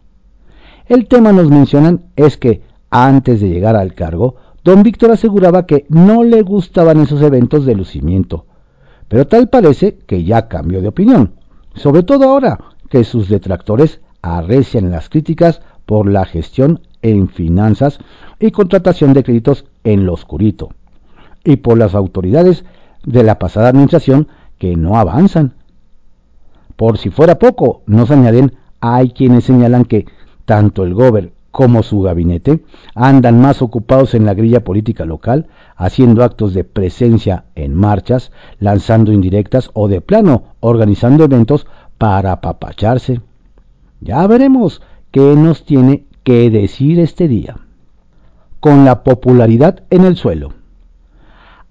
El 0.87 1.09
tema 1.09 1.33
nos 1.33 1.51
mencionan 1.51 2.05
es 2.15 2.37
que 2.37 2.63
antes 2.89 3.41
de 3.41 3.49
llegar 3.49 3.75
al 3.75 3.95
cargo, 3.95 4.37
don 4.63 4.85
Víctor 4.85 5.11
aseguraba 5.11 5.67
que 5.67 5.87
no 5.89 6.23
le 6.23 6.43
gustaban 6.43 7.01
esos 7.01 7.21
eventos 7.21 7.67
de 7.67 7.75
lucimiento, 7.75 8.47
pero 9.09 9.27
tal 9.27 9.49
parece 9.49 9.99
que 10.07 10.23
ya 10.23 10.47
cambió 10.47 10.81
de 10.81 10.89
opinión, 10.89 11.33
sobre 11.75 12.05
todo 12.05 12.29
ahora 12.29 12.61
que 12.89 13.03
sus 13.03 13.29
detractores 13.29 14.01
arrecian 14.23 14.93
las 14.93 15.09
críticas 15.09 15.63
por 15.85 16.09
la 16.09 16.25
gestión 16.27 16.81
en 17.05 17.29
finanzas 17.29 17.99
y 18.41 18.51
contratación 18.51 19.13
de 19.13 19.23
créditos 19.23 19.67
en 19.85 20.07
lo 20.07 20.15
oscurito, 20.15 20.71
y 21.45 21.57
por 21.57 21.79
las 21.79 21.95
autoridades 21.95 22.65
de 23.05 23.23
la 23.23 23.39
pasada 23.39 23.69
administración 23.69 24.27
que 24.59 24.75
no 24.75 24.97
avanzan. 24.97 25.55
Por 26.75 26.99
si 26.99 27.11
fuera 27.11 27.39
poco, 27.39 27.83
nos 27.87 28.11
añaden, 28.11 28.57
hay 28.81 29.11
quienes 29.11 29.45
señalan 29.45 29.85
que 29.85 30.07
tanto 30.45 30.83
el 30.83 30.95
Gober 30.95 31.33
como 31.51 31.85
su 31.85 32.01
gabinete 32.01 32.65
andan 32.97 33.41
más 33.41 33.63
ocupados 33.63 34.15
en 34.15 34.25
la 34.25 34.35
grilla 34.35 34.65
política 34.65 35.05
local, 35.05 35.47
haciendo 35.77 36.25
actos 36.25 36.53
de 36.55 36.65
presencia 36.65 37.45
en 37.55 37.75
marchas, 37.75 38.33
lanzando 38.59 39.13
indirectas 39.13 39.71
o 39.75 39.89
de 39.89 40.01
plano 40.01 40.45
organizando 40.61 41.23
eventos 41.23 41.67
para 41.97 42.33
apapacharse. 42.33 43.21
Ya 44.01 44.27
veremos 44.27 44.83
qué 45.13 45.21
nos 45.37 45.65
tiene 45.65 46.07
que 46.25 46.51
decir 46.51 46.99
este 46.99 47.29
día. 47.29 47.57
Con 48.59 48.85
la 48.85 49.05
popularidad 49.05 49.85
en 49.91 50.05
el 50.05 50.17
suelo. 50.17 50.55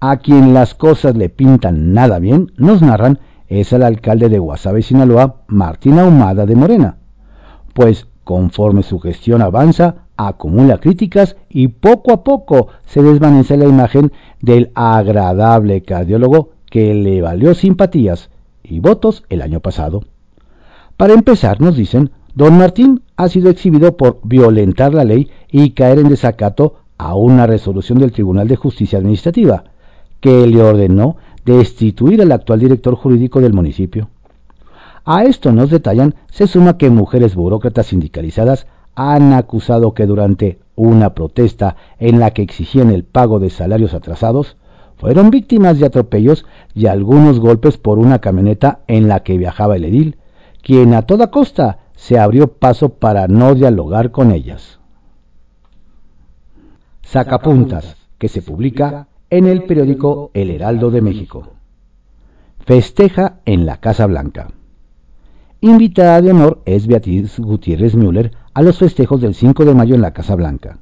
A 0.00 0.18
quien 0.18 0.54
las 0.54 0.74
cosas 0.74 1.16
le 1.16 1.28
pintan 1.28 1.92
nada 1.92 2.18
bien, 2.18 2.52
nos 2.56 2.80
narran, 2.80 3.18
es 3.48 3.72
el 3.72 3.82
alcalde 3.82 4.28
de 4.28 4.38
Guasave, 4.38 4.82
Sinaloa, 4.82 5.42
Martín 5.48 5.98
Ahumada 5.98 6.46
de 6.46 6.56
Morena. 6.56 6.96
Pues 7.74 8.06
conforme 8.22 8.82
su 8.82 9.00
gestión 9.00 9.42
avanza, 9.42 10.06
acumula 10.16 10.78
críticas 10.78 11.36
y 11.48 11.68
poco 11.68 12.12
a 12.12 12.24
poco 12.24 12.68
se 12.86 13.02
desvanece 13.02 13.56
la 13.56 13.66
imagen 13.66 14.12
del 14.40 14.70
agradable 14.74 15.82
cardiólogo 15.82 16.50
que 16.70 16.94
le 16.94 17.20
valió 17.20 17.54
simpatías 17.54 18.30
y 18.62 18.80
votos 18.80 19.24
el 19.28 19.42
año 19.42 19.60
pasado. 19.60 20.04
Para 20.96 21.12
empezar, 21.12 21.60
nos 21.60 21.76
dicen, 21.76 22.10
Don 22.34 22.58
Martín 22.58 23.03
ha 23.16 23.28
sido 23.28 23.50
exhibido 23.50 23.96
por 23.96 24.20
violentar 24.24 24.94
la 24.94 25.04
ley 25.04 25.30
y 25.50 25.70
caer 25.70 25.98
en 25.98 26.08
desacato 26.08 26.76
a 26.98 27.14
una 27.14 27.46
resolución 27.46 27.98
del 27.98 28.12
Tribunal 28.12 28.48
de 28.48 28.56
Justicia 28.56 28.98
Administrativa, 28.98 29.64
que 30.20 30.46
le 30.46 30.62
ordenó 30.62 31.16
destituir 31.44 32.22
al 32.22 32.32
actual 32.32 32.60
director 32.60 32.94
jurídico 32.94 33.40
del 33.40 33.52
municipio. 33.52 34.08
A 35.04 35.24
esto 35.24 35.52
nos 35.52 35.70
detallan, 35.70 36.14
se 36.30 36.46
suma 36.46 36.78
que 36.78 36.88
mujeres 36.90 37.34
burócratas 37.34 37.86
sindicalizadas 37.88 38.66
han 38.94 39.32
acusado 39.32 39.92
que 39.92 40.06
durante 40.06 40.58
una 40.76 41.14
protesta 41.14 41.76
en 41.98 42.18
la 42.18 42.30
que 42.30 42.42
exigían 42.42 42.90
el 42.90 43.04
pago 43.04 43.38
de 43.38 43.50
salarios 43.50 43.92
atrasados, 43.92 44.56
fueron 44.96 45.30
víctimas 45.30 45.78
de 45.78 45.86
atropellos 45.86 46.46
y 46.74 46.86
algunos 46.86 47.40
golpes 47.40 47.76
por 47.76 47.98
una 47.98 48.20
camioneta 48.20 48.80
en 48.86 49.08
la 49.08 49.20
que 49.20 49.36
viajaba 49.36 49.76
el 49.76 49.84
edil, 49.84 50.16
quien 50.62 50.94
a 50.94 51.02
toda 51.02 51.30
costa 51.30 51.80
se 51.94 52.18
abrió 52.18 52.48
paso 52.48 52.90
para 52.90 53.28
no 53.28 53.54
dialogar 53.54 54.10
con 54.10 54.32
ellas. 54.32 54.80
Sacapuntas, 57.02 57.96
que 58.18 58.28
se 58.28 58.42
publica 58.42 59.08
en 59.30 59.46
el 59.46 59.64
periódico 59.64 60.30
El 60.34 60.50
Heraldo 60.50 60.90
de 60.90 61.02
México. 61.02 61.48
Festeja 62.60 63.40
en 63.44 63.66
la 63.66 63.78
Casa 63.78 64.06
Blanca. 64.06 64.48
Invitada 65.60 66.20
de 66.20 66.30
honor 66.30 66.62
es 66.64 66.86
Beatriz 66.86 67.38
Gutiérrez 67.38 67.94
Müller 67.94 68.32
a 68.52 68.62
los 68.62 68.78
festejos 68.78 69.20
del 69.20 69.34
5 69.34 69.64
de 69.64 69.74
mayo 69.74 69.94
en 69.94 70.02
la 70.02 70.12
Casa 70.12 70.34
Blanca. 70.34 70.78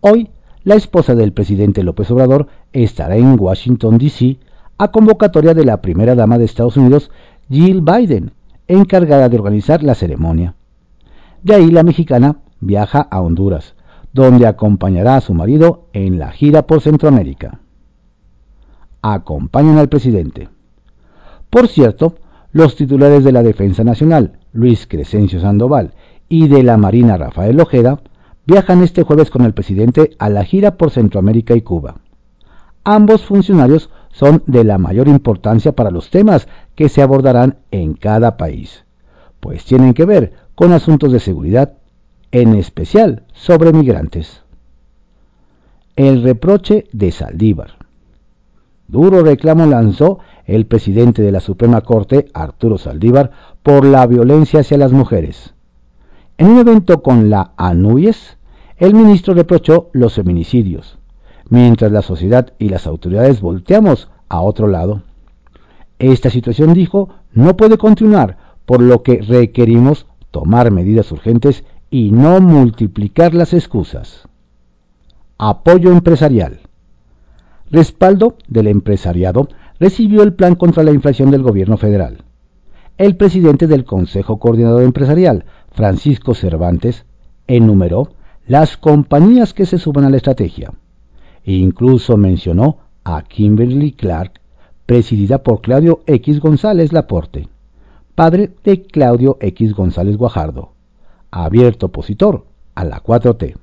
Hoy, 0.00 0.30
la 0.64 0.74
esposa 0.74 1.14
del 1.14 1.32
presidente 1.32 1.82
López 1.82 2.10
Obrador 2.10 2.46
estará 2.72 3.16
en 3.16 3.38
Washington, 3.38 3.98
D.C., 3.98 4.38
a 4.78 4.92
convocatoria 4.92 5.54
de 5.54 5.64
la 5.64 5.80
primera 5.80 6.14
dama 6.14 6.38
de 6.38 6.44
Estados 6.44 6.76
Unidos, 6.76 7.10
Jill 7.50 7.80
Biden, 7.80 8.32
encargada 8.68 9.28
de 9.28 9.36
organizar 9.36 9.82
la 9.82 9.94
ceremonia. 9.94 10.54
De 11.42 11.54
ahí 11.54 11.70
la 11.70 11.82
mexicana 11.82 12.36
viaja 12.60 13.00
a 13.00 13.20
Honduras, 13.20 13.74
donde 14.12 14.46
acompañará 14.46 15.16
a 15.16 15.20
su 15.20 15.34
marido 15.34 15.88
en 15.92 16.18
la 16.18 16.30
gira 16.30 16.66
por 16.66 16.80
Centroamérica. 16.80 17.60
Acompañan 19.02 19.78
al 19.78 19.88
presidente. 19.88 20.48
Por 21.50 21.68
cierto, 21.68 22.16
los 22.52 22.76
titulares 22.76 23.24
de 23.24 23.32
la 23.32 23.42
Defensa 23.42 23.84
Nacional, 23.84 24.38
Luis 24.52 24.86
Crescencio 24.86 25.40
Sandoval 25.40 25.92
y 26.28 26.48
de 26.48 26.62
la 26.62 26.76
Marina 26.76 27.16
Rafael 27.16 27.60
Ojeda 27.60 28.00
viajan 28.46 28.82
este 28.82 29.02
jueves 29.02 29.30
con 29.30 29.42
el 29.42 29.54
presidente 29.54 30.10
a 30.18 30.30
la 30.30 30.44
gira 30.44 30.76
por 30.76 30.90
Centroamérica 30.90 31.54
y 31.54 31.62
Cuba. 31.62 31.96
Ambos 32.84 33.24
funcionarios 33.24 33.90
son 34.10 34.42
de 34.46 34.64
la 34.64 34.78
mayor 34.78 35.08
importancia 35.08 35.72
para 35.72 35.90
los 35.90 36.10
temas 36.10 36.48
que 36.78 36.88
se 36.88 37.02
abordarán 37.02 37.58
en 37.72 37.94
cada 37.94 38.36
país, 38.36 38.84
pues 39.40 39.64
tienen 39.64 39.94
que 39.94 40.04
ver 40.04 40.34
con 40.54 40.72
asuntos 40.72 41.10
de 41.10 41.18
seguridad, 41.18 41.72
en 42.30 42.54
especial 42.54 43.24
sobre 43.32 43.72
migrantes. 43.72 44.44
El 45.96 46.22
reproche 46.22 46.86
de 46.92 47.10
Saldívar. 47.10 47.72
Duro 48.86 49.24
reclamo 49.24 49.66
lanzó 49.66 50.20
el 50.46 50.66
presidente 50.66 51.20
de 51.20 51.32
la 51.32 51.40
Suprema 51.40 51.80
Corte, 51.80 52.28
Arturo 52.32 52.78
Saldívar, 52.78 53.32
por 53.64 53.84
la 53.84 54.06
violencia 54.06 54.60
hacia 54.60 54.78
las 54.78 54.92
mujeres. 54.92 55.54
En 56.36 56.46
un 56.46 56.58
evento 56.58 57.02
con 57.02 57.28
la 57.28 57.54
ANUYES, 57.56 58.38
el 58.76 58.94
ministro 58.94 59.34
reprochó 59.34 59.90
los 59.92 60.14
feminicidios, 60.14 60.96
mientras 61.48 61.90
la 61.90 62.02
sociedad 62.02 62.52
y 62.56 62.68
las 62.68 62.86
autoridades 62.86 63.40
volteamos 63.40 64.08
a 64.28 64.42
otro 64.42 64.68
lado. 64.68 65.02
Esta 65.98 66.30
situación, 66.30 66.74
dijo, 66.74 67.08
no 67.32 67.56
puede 67.56 67.78
continuar, 67.78 68.36
por 68.66 68.80
lo 68.80 69.02
que 69.02 69.20
requerimos 69.20 70.06
tomar 70.30 70.70
medidas 70.70 71.10
urgentes 71.10 71.64
y 71.90 72.10
no 72.12 72.40
multiplicar 72.40 73.34
las 73.34 73.52
excusas. 73.52 74.28
Apoyo 75.38 75.90
empresarial. 75.92 76.60
Respaldo 77.70 78.36
del 78.48 78.66
empresariado 78.66 79.48
recibió 79.78 80.22
el 80.22 80.34
plan 80.34 80.54
contra 80.54 80.82
la 80.82 80.90
inflación 80.90 81.30
del 81.30 81.42
gobierno 81.42 81.76
federal. 81.76 82.24
El 82.96 83.16
presidente 83.16 83.66
del 83.66 83.84
Consejo 83.84 84.38
Coordinador 84.38 84.82
Empresarial, 84.82 85.44
Francisco 85.70 86.34
Cervantes, 86.34 87.06
enumeró 87.46 88.10
las 88.46 88.76
compañías 88.76 89.54
que 89.54 89.66
se 89.66 89.78
suban 89.78 90.04
a 90.04 90.10
la 90.10 90.16
estrategia. 90.16 90.72
E 91.44 91.52
incluso 91.52 92.16
mencionó 92.16 92.78
a 93.04 93.22
Kimberly 93.22 93.92
Clark, 93.92 94.37
presidida 94.88 95.42
por 95.42 95.60
Claudio 95.60 96.00
X 96.06 96.40
González 96.40 96.94
Laporte, 96.94 97.46
padre 98.14 98.52
de 98.64 98.80
Claudio 98.80 99.36
X 99.38 99.74
González 99.74 100.16
Guajardo, 100.16 100.72
abierto 101.30 101.86
opositor 101.86 102.46
a 102.74 102.86
la 102.86 103.02
4T. 103.02 103.56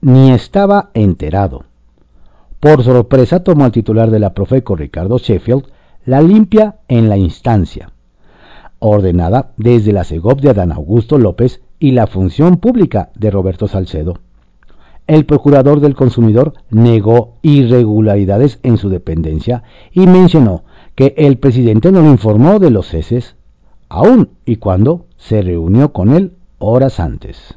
Ni 0.00 0.30
estaba 0.30 0.88
enterado. 0.94 1.64
Por 2.60 2.82
sorpresa 2.82 3.44
tomó 3.44 3.66
al 3.66 3.72
titular 3.72 4.10
de 4.10 4.20
la 4.20 4.32
Profeco 4.32 4.74
Ricardo 4.74 5.18
Sheffield 5.18 5.66
la 6.06 6.22
limpia 6.22 6.76
en 6.88 7.10
la 7.10 7.18
instancia, 7.18 7.92
ordenada 8.78 9.52
desde 9.58 9.92
la 9.92 10.04
CEGOP 10.04 10.40
de 10.40 10.48
Adán 10.48 10.72
Augusto 10.72 11.18
López 11.18 11.60
y 11.78 11.90
la 11.90 12.06
Función 12.06 12.56
Pública 12.56 13.10
de 13.16 13.30
Roberto 13.30 13.68
Salcedo. 13.68 14.14
El 15.06 15.26
procurador 15.26 15.80
del 15.80 15.94
consumidor 15.94 16.54
negó 16.70 17.34
irregularidades 17.42 18.60
en 18.62 18.78
su 18.78 18.88
dependencia 18.88 19.64
y 19.92 20.06
mencionó 20.06 20.64
que 20.94 21.14
el 21.16 21.38
presidente 21.38 21.90
no 21.90 22.02
le 22.02 22.08
informó 22.08 22.58
de 22.58 22.70
los 22.70 22.86
ceses, 22.88 23.36
aún 23.88 24.30
y 24.44 24.56
cuando 24.56 25.06
se 25.16 25.42
reunió 25.42 25.92
con 25.92 26.14
él 26.14 26.34
horas 26.58 27.00
antes. 27.00 27.56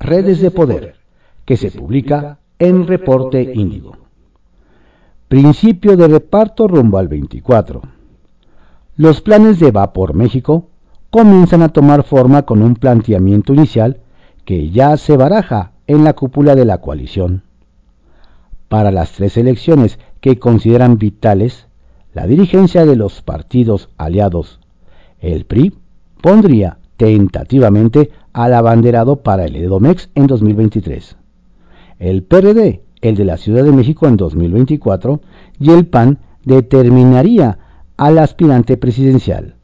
Redes 0.00 0.40
de 0.40 0.50
Poder, 0.50 0.96
que 1.44 1.56
se 1.56 1.70
publica 1.70 2.38
en 2.58 2.86
Reporte 2.86 3.52
Índigo. 3.54 3.96
Principio 5.28 5.96
de 5.96 6.08
reparto 6.08 6.66
rumbo 6.66 6.98
al 6.98 7.08
24. 7.08 7.82
Los 8.96 9.20
planes 9.20 9.58
de 9.58 9.70
Va 9.70 9.92
por 9.92 10.14
México 10.14 10.68
comienzan 11.10 11.62
a 11.62 11.68
tomar 11.68 12.04
forma 12.04 12.42
con 12.42 12.62
un 12.62 12.74
planteamiento 12.74 13.52
inicial 13.52 14.00
que 14.44 14.70
ya 14.70 14.96
se 14.96 15.16
baraja 15.16 15.71
en 15.86 16.04
la 16.04 16.12
cúpula 16.12 16.54
de 16.54 16.64
la 16.64 16.78
coalición. 16.78 17.42
Para 18.68 18.90
las 18.90 19.12
tres 19.12 19.36
elecciones 19.36 19.98
que 20.20 20.38
consideran 20.38 20.98
vitales, 20.98 21.66
la 22.14 22.26
dirigencia 22.26 22.84
de 22.84 22.96
los 22.96 23.22
partidos 23.22 23.88
aliados, 23.98 24.60
el 25.20 25.44
PRI, 25.44 25.74
pondría 26.20 26.78
tentativamente 26.96 28.10
al 28.32 28.54
abanderado 28.54 29.16
para 29.16 29.44
el 29.44 29.56
EDOMEX 29.56 30.10
en 30.14 30.26
2023 30.26 31.16
el 32.02 32.24
PRD, 32.24 32.82
el 33.00 33.14
de 33.14 33.24
la 33.24 33.36
Ciudad 33.36 33.62
de 33.62 33.70
México 33.70 34.08
en 34.08 34.16
2024, 34.16 35.20
y 35.60 35.70
el 35.70 35.86
PAN 35.86 36.18
determinaría 36.44 37.58
al 37.96 38.18
aspirante 38.18 38.76
presidencial, 38.76 39.54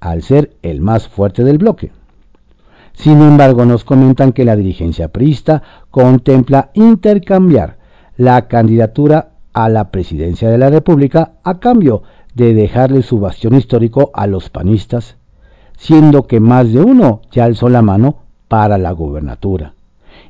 al 0.00 0.22
ser 0.22 0.54
el 0.60 0.82
más 0.82 1.08
fuerte 1.08 1.42
del 1.42 1.56
bloque. 1.56 1.92
Sin 2.96 3.20
embargo, 3.20 3.64
nos 3.66 3.84
comentan 3.84 4.32
que 4.32 4.44
la 4.44 4.56
dirigencia 4.56 5.08
priista 5.08 5.62
contempla 5.90 6.70
intercambiar 6.74 7.76
la 8.16 8.48
candidatura 8.48 9.32
a 9.52 9.68
la 9.68 9.90
presidencia 9.90 10.50
de 10.50 10.58
la 10.58 10.70
República 10.70 11.32
a 11.44 11.60
cambio 11.60 12.02
de 12.34 12.54
dejarle 12.54 13.02
su 13.02 13.20
bastión 13.20 13.54
histórico 13.54 14.10
a 14.14 14.26
los 14.26 14.48
panistas, 14.48 15.16
siendo 15.76 16.26
que 16.26 16.40
más 16.40 16.72
de 16.72 16.80
uno 16.80 17.20
ya 17.30 17.44
alzó 17.44 17.68
la 17.68 17.82
mano 17.82 18.16
para 18.48 18.78
la 18.78 18.92
gubernatura, 18.92 19.74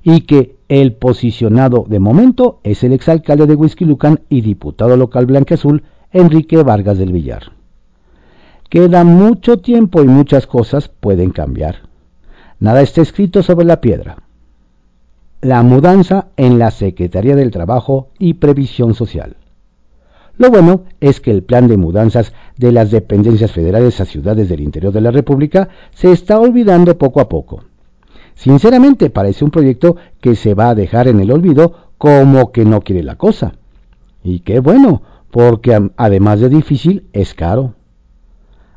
y 0.03 0.23
que 0.23 0.57
el 0.69 0.93
posicionado 0.93 1.85
de 1.89 2.01
momento 2.01 2.59
es 2.65 2.83
el 2.83 2.93
exalcalde 2.93 3.47
de 3.47 3.55
Huizquilucan 3.55 4.21
y 4.29 4.41
diputado 4.41 4.97
local 4.97 5.27
blanqueazul, 5.27 5.85
Enrique 6.13 6.63
Vargas 6.63 6.99
del 6.99 7.13
Villar. 7.13 7.53
Queda 8.69 9.05
mucho 9.05 9.59
tiempo 9.59 10.03
y 10.03 10.07
muchas 10.07 10.47
cosas 10.47 10.89
pueden 10.89 11.31
cambiar. 11.31 11.86
Nada 12.61 12.83
está 12.83 13.03
escrito 13.03 13.43
sobre 13.43 13.67
la 13.67 13.81
piedra. 13.81 14.17
La 15.41 15.63
mudanza 15.63 16.29
en 16.37 16.59
la 16.59 16.71
Secretaría 16.71 17.37
del 17.37 17.51
Trabajo 17.51 18.09
y 18.19 18.35
Previsión 18.35 18.95
Social. 18.95 19.37
Lo 20.39 20.51
bueno 20.51 20.85
es 21.01 21.21
que 21.21 21.31
el 21.31 21.43
plan 21.43 21.69
de 21.69 21.77
mudanzas 21.77 22.33
de 22.57 22.73
las 22.73 22.91
dependencias 22.91 23.53
federales 23.53 24.01
a 24.01 24.05
ciudades 24.05 24.49
del 24.49 24.61
interior 24.61 24.93
de 24.93 25.01
la 25.01 25.11
República 25.11 25.69
se 25.95 26.13
está 26.13 26.39
olvidando 26.39 26.99
poco 26.99 27.21
a 27.21 27.29
poco 27.29 27.63
Sinceramente 28.37 29.09
parece 29.11 29.45
un 29.45 29.51
proyecto 29.51 29.97
que 30.21 30.37
se 30.37 30.55
va 30.55 30.69
a 30.69 30.75
dejar 30.75 31.09
en 31.09 31.21
el 31.21 31.33
olvido 31.33 31.75
como 31.99 32.53
que 32.53 32.65
no 32.65 32.83
quiere 32.83 33.03
la 33.03 33.17
cosa. 33.17 33.55
Y 34.23 34.41
qué 34.41 34.61
bueno, 34.61 35.03
porque 35.31 35.91
además 35.97 36.41
de 36.41 36.51
difícil, 36.51 37.07
es 37.15 37.33
caro. 37.33 37.75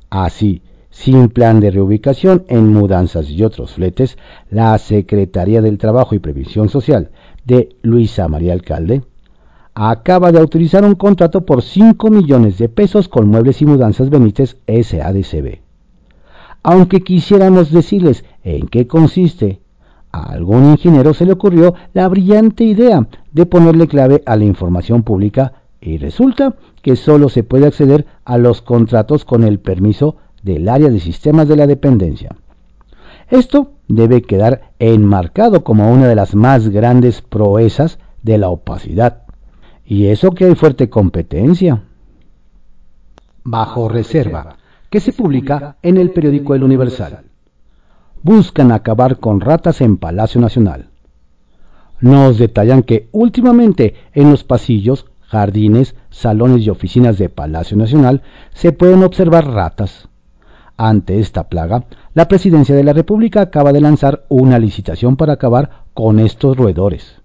Así, 0.10 0.64
sin 0.90 1.30
plan 1.30 1.60
de 1.60 1.72
reubicación 1.72 2.46
en 2.48 2.74
mudanzas 2.74 3.30
y 3.30 3.44
otros 3.44 3.74
fletes, 3.74 4.18
la 4.50 4.78
Secretaría 4.78 5.62
del 5.62 5.78
Trabajo 5.78 6.16
y 6.16 6.20
Previsión 6.20 6.70
Social 6.70 7.12
de 7.46 7.76
Luisa 7.82 8.28
María 8.28 8.54
Alcalde 8.54 9.04
acaba 9.74 10.32
de 10.32 10.40
autorizar 10.40 10.84
un 10.84 10.96
contrato 10.96 11.46
por 11.46 11.62
5 11.62 12.10
millones 12.10 12.58
de 12.58 12.70
pesos 12.70 13.08
con 13.08 13.30
Muebles 13.30 13.62
y 13.62 13.66
Mudanzas 13.66 14.10
Benítez 14.10 14.58
SADCB 14.68 15.70
aunque 16.64 17.02
quisiéramos 17.02 17.72
decirles 17.72 18.26
en 18.44 18.68
qué 18.68 18.88
consiste. 18.88 19.62
A 20.12 20.32
algún 20.32 20.72
ingeniero 20.72 21.14
se 21.14 21.26
le 21.26 21.34
ocurrió 21.34 21.76
la 21.94 22.08
brillante 22.08 22.64
idea 22.64 23.08
de 23.32 23.46
ponerle 23.46 23.88
clave 23.88 24.24
a 24.26 24.36
la 24.36 24.46
información 24.46 25.04
pública 25.04 25.54
y 25.82 25.98
resulta 25.98 26.56
que 26.82 26.96
solo 26.96 27.30
se 27.30 27.44
puede 27.44 27.68
acceder 27.68 28.06
a 28.26 28.38
los 28.38 28.62
contratos 28.62 29.24
con 29.24 29.44
el 29.44 29.60
permiso 29.60 30.18
del 30.44 30.70
área 30.70 30.90
de 30.90 31.00
sistemas 31.00 31.48
de 31.48 31.56
la 31.56 31.68
dependencia. 31.68 32.36
Esto 33.30 33.74
debe 33.88 34.22
quedar 34.22 34.72
enmarcado 34.80 35.64
como 35.64 35.92
una 35.92 36.08
de 36.08 36.16
las 36.16 36.36
más 36.36 36.70
grandes 36.70 37.22
proezas 37.22 38.00
de 38.24 38.38
la 38.38 38.50
opacidad. 38.50 39.24
Y 39.86 40.08
eso 40.08 40.32
que 40.32 40.46
hay 40.46 40.56
fuerte 40.56 40.90
competencia. 40.90 41.84
Bajo 43.44 43.90
reserva 43.90 44.58
que 44.90 45.00
se 45.00 45.14
publica 45.14 45.78
en 45.82 45.98
el 45.98 46.12
periódico 46.12 46.56
El 46.56 46.64
Universal. 46.64 47.26
Buscan 48.24 48.72
acabar 48.72 49.20
con 49.20 49.40
ratas 49.40 49.82
en 49.82 49.98
Palacio 49.98 50.42
Nacional. 50.42 50.90
Nos 52.02 52.38
detallan 52.38 52.84
que 52.84 53.10
últimamente 53.12 53.96
en 54.14 54.32
los 54.32 54.44
pasillos, 54.44 55.06
jardines, 55.22 55.96
salones 56.10 56.66
y 56.66 56.70
oficinas 56.70 57.18
de 57.18 57.30
Palacio 57.30 57.78
Nacional 57.78 58.24
se 58.54 58.72
pueden 58.72 59.04
observar 59.04 59.48
ratas. 59.48 60.10
Ante 60.82 61.20
esta 61.20 61.50
plaga, 61.50 61.84
la 62.14 62.30
Presidencia 62.30 62.74
de 62.74 62.86
la 62.86 62.94
República 62.94 63.42
acaba 63.42 63.74
de 63.74 63.82
lanzar 63.82 64.24
una 64.30 64.58
licitación 64.60 65.18
para 65.18 65.34
acabar 65.34 65.84
con 65.94 66.20
estos 66.20 66.56
roedores. 66.56 67.22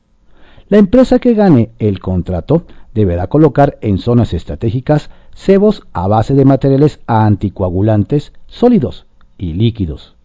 La 0.67 0.79
empresa 0.79 1.21
que 1.21 1.35
gane 1.35 1.71
el 1.79 2.01
contrato 2.01 2.65
deberá 2.95 3.29
colocar 3.29 3.79
en 3.81 3.99
zonas 3.99 4.35
estratégicas 4.35 5.09
cebos 5.37 5.85
a 5.93 6.09
base 6.09 6.35
de 6.35 6.45
materiales 6.45 6.99
anticoagulantes 7.07 8.33
sólidos 8.49 9.07
y 9.39 9.53
líquidos, 9.53 10.17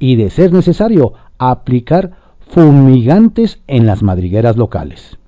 y 0.00 0.16
de 0.16 0.30
ser 0.30 0.52
necesario 0.52 1.12
aplicar 1.38 2.10
fumigantes 2.48 3.60
en 3.68 3.86
las 3.86 4.02
madrigueras 4.02 4.56
locales. 4.56 5.18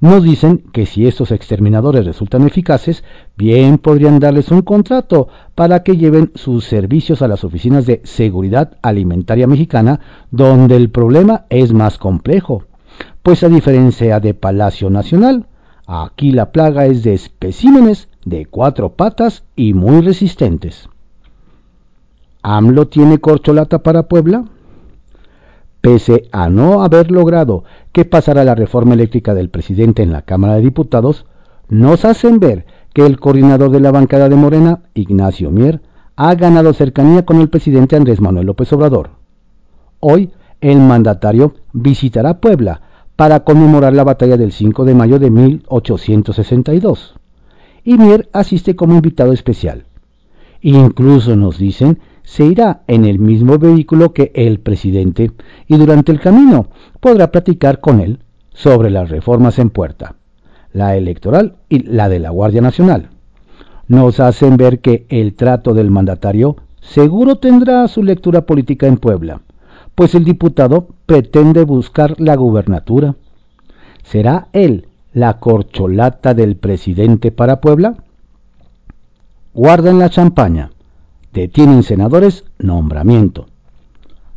Nos 0.00 0.22
dicen 0.22 0.58
que 0.72 0.86
si 0.86 1.06
estos 1.06 1.30
exterminadores 1.30 2.04
resultan 2.04 2.46
eficaces, 2.46 3.04
bien 3.36 3.78
podrían 3.78 4.18
darles 4.18 4.50
un 4.50 4.62
contrato 4.62 5.28
para 5.54 5.82
que 5.82 5.96
lleven 5.96 6.32
sus 6.34 6.64
servicios 6.64 7.22
a 7.22 7.28
las 7.28 7.44
oficinas 7.44 7.86
de 7.86 8.00
seguridad 8.04 8.76
alimentaria 8.82 9.46
mexicana, 9.46 10.00
donde 10.30 10.76
el 10.76 10.90
problema 10.90 11.46
es 11.48 11.72
más 11.72 11.98
complejo. 11.98 12.64
Pues 13.22 13.42
a 13.42 13.48
diferencia 13.48 14.20
de 14.20 14.34
Palacio 14.34 14.90
Nacional, 14.90 15.46
aquí 15.86 16.32
la 16.32 16.52
plaga 16.52 16.86
es 16.86 17.02
de 17.02 17.14
especímenes 17.14 18.08
de 18.24 18.46
cuatro 18.46 18.94
patas 18.94 19.44
y 19.56 19.74
muy 19.74 20.00
resistentes. 20.00 20.88
¿AMLO 22.42 22.88
tiene 22.88 23.18
corcholata 23.18 23.82
para 23.82 24.02
Puebla? 24.08 24.44
Pese 25.84 26.30
a 26.32 26.48
no 26.48 26.82
haber 26.82 27.10
logrado 27.10 27.64
que 27.92 28.06
pasara 28.06 28.42
la 28.42 28.54
reforma 28.54 28.94
eléctrica 28.94 29.34
del 29.34 29.50
presidente 29.50 30.02
en 30.02 30.12
la 30.12 30.22
Cámara 30.22 30.54
de 30.54 30.62
Diputados, 30.62 31.26
nos 31.68 32.06
hacen 32.06 32.40
ver 32.40 32.64
que 32.94 33.04
el 33.04 33.20
coordinador 33.20 33.70
de 33.70 33.80
la 33.80 33.92
bancada 33.92 34.30
de 34.30 34.34
Morena, 34.34 34.80
Ignacio 34.94 35.50
Mier, 35.50 35.82
ha 36.16 36.34
ganado 36.36 36.72
cercanía 36.72 37.26
con 37.26 37.38
el 37.42 37.50
presidente 37.50 37.96
Andrés 37.96 38.22
Manuel 38.22 38.46
López 38.46 38.72
Obrador. 38.72 39.10
Hoy, 40.00 40.30
el 40.62 40.78
mandatario 40.78 41.52
visitará 41.74 42.40
Puebla 42.40 42.80
para 43.14 43.40
conmemorar 43.40 43.92
la 43.92 44.04
batalla 44.04 44.38
del 44.38 44.52
5 44.52 44.86
de 44.86 44.94
mayo 44.94 45.18
de 45.18 45.30
1862. 45.30 47.14
Y 47.84 47.98
Mier 47.98 48.30
asiste 48.32 48.74
como 48.74 48.94
invitado 48.94 49.34
especial. 49.34 49.84
Incluso 50.62 51.36
nos 51.36 51.58
dicen 51.58 51.98
se 52.24 52.46
irá 52.46 52.82
en 52.88 53.04
el 53.04 53.18
mismo 53.18 53.58
vehículo 53.58 54.12
que 54.12 54.32
el 54.34 54.58
presidente 54.58 55.30
y 55.68 55.76
durante 55.76 56.10
el 56.10 56.20
camino 56.20 56.68
podrá 56.98 57.30
platicar 57.30 57.80
con 57.80 58.00
él 58.00 58.18
sobre 58.52 58.90
las 58.90 59.10
reformas 59.10 59.58
en 59.58 59.70
puerta, 59.70 60.16
la 60.72 60.96
electoral 60.96 61.56
y 61.68 61.80
la 61.80 62.08
de 62.08 62.18
la 62.18 62.30
Guardia 62.30 62.62
Nacional. 62.62 63.10
Nos 63.88 64.20
hacen 64.20 64.56
ver 64.56 64.80
que 64.80 65.04
el 65.10 65.34
trato 65.34 65.74
del 65.74 65.90
mandatario 65.90 66.56
seguro 66.80 67.36
tendrá 67.36 67.86
su 67.88 68.02
lectura 68.02 68.46
política 68.46 68.86
en 68.86 68.96
Puebla, 68.96 69.42
pues 69.94 70.14
el 70.14 70.24
diputado 70.24 70.88
pretende 71.04 71.64
buscar 71.64 72.18
la 72.18 72.34
gubernatura. 72.36 73.16
¿Será 74.02 74.48
él 74.52 74.88
la 75.12 75.38
corcholata 75.38 76.32
del 76.32 76.56
presidente 76.56 77.30
para 77.30 77.60
Puebla? 77.60 77.96
Guarden 79.52 79.98
la 79.98 80.10
champaña 80.10 80.70
detienen 81.34 81.82
senadores, 81.82 82.44
nombramiento. 82.58 83.46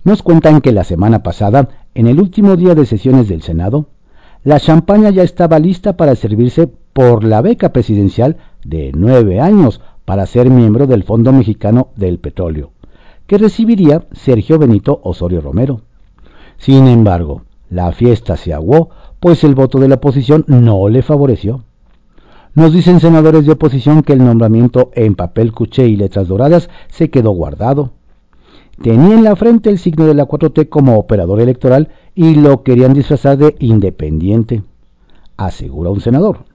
Nos 0.04 0.24
cuentan 0.24 0.62
que 0.62 0.72
la 0.72 0.84
semana 0.84 1.24
pasada, 1.24 1.70
en 1.94 2.08
el 2.08 2.20
último 2.20 2.56
día 2.56 2.76
de 2.76 2.86
sesiones 2.86 3.30
del 3.30 3.44
Senado, 3.44 3.86
la 4.44 4.60
champaña 4.60 5.10
ya 5.12 5.24
estaba 5.24 5.60
lista 5.60 5.96
para 5.96 6.16
servirse 6.16 6.68
por 6.94 7.24
la 7.24 7.42
beca 7.42 7.72
presidencial 7.72 8.38
de 8.64 8.92
nueve 8.96 9.40
años 9.40 9.80
para 10.06 10.26
ser 10.26 10.50
miembro 10.50 10.88
del 10.88 11.04
Fondo 11.04 11.32
Mexicano 11.32 11.90
del 11.96 12.20
Petróleo, 12.20 12.72
que 13.28 13.38
recibiría 13.38 14.08
Sergio 14.14 14.58
Benito 14.58 15.00
Osorio 15.04 15.42
Romero. 15.42 15.82
Sin 16.58 16.88
embargo, 16.88 17.44
la 17.70 17.92
fiesta 17.92 18.38
se 18.38 18.54
aguó, 18.54 18.90
pues 19.20 19.44
el 19.44 19.54
voto 19.54 19.80
de 19.80 19.88
la 19.88 19.96
oposición 19.96 20.46
no 20.48 20.88
le 20.90 21.02
favoreció. 21.02 21.64
Nos 22.58 22.74
dicen 22.74 23.00
senadores 23.00 23.46
de 23.46 23.52
oposición 23.52 24.02
que 24.02 24.14
el 24.14 24.26
nombramiento 24.26 24.90
en 24.96 25.14
papel 25.14 25.52
cuché 25.52 25.86
y 25.88 25.96
letras 25.96 26.28
doradas 26.28 26.72
se 26.90 27.12
quedó 27.12 27.30
guardado. 27.30 27.92
Tenía 28.82 29.14
en 29.14 29.24
la 29.24 29.36
frente 29.36 29.70
el 29.70 29.78
signo 29.78 30.08
de 30.08 30.16
la 30.16 30.28
4T 30.28 30.68
como 30.68 30.98
operador 30.98 31.40
electoral 31.40 31.90
y 32.16 32.34
lo 32.34 32.64
querían 32.64 32.96
disfrazar 32.96 33.38
de 33.38 33.56
independiente, 33.60 34.64
asegura 35.38 35.92
un 35.92 36.02
senador. 36.02 36.46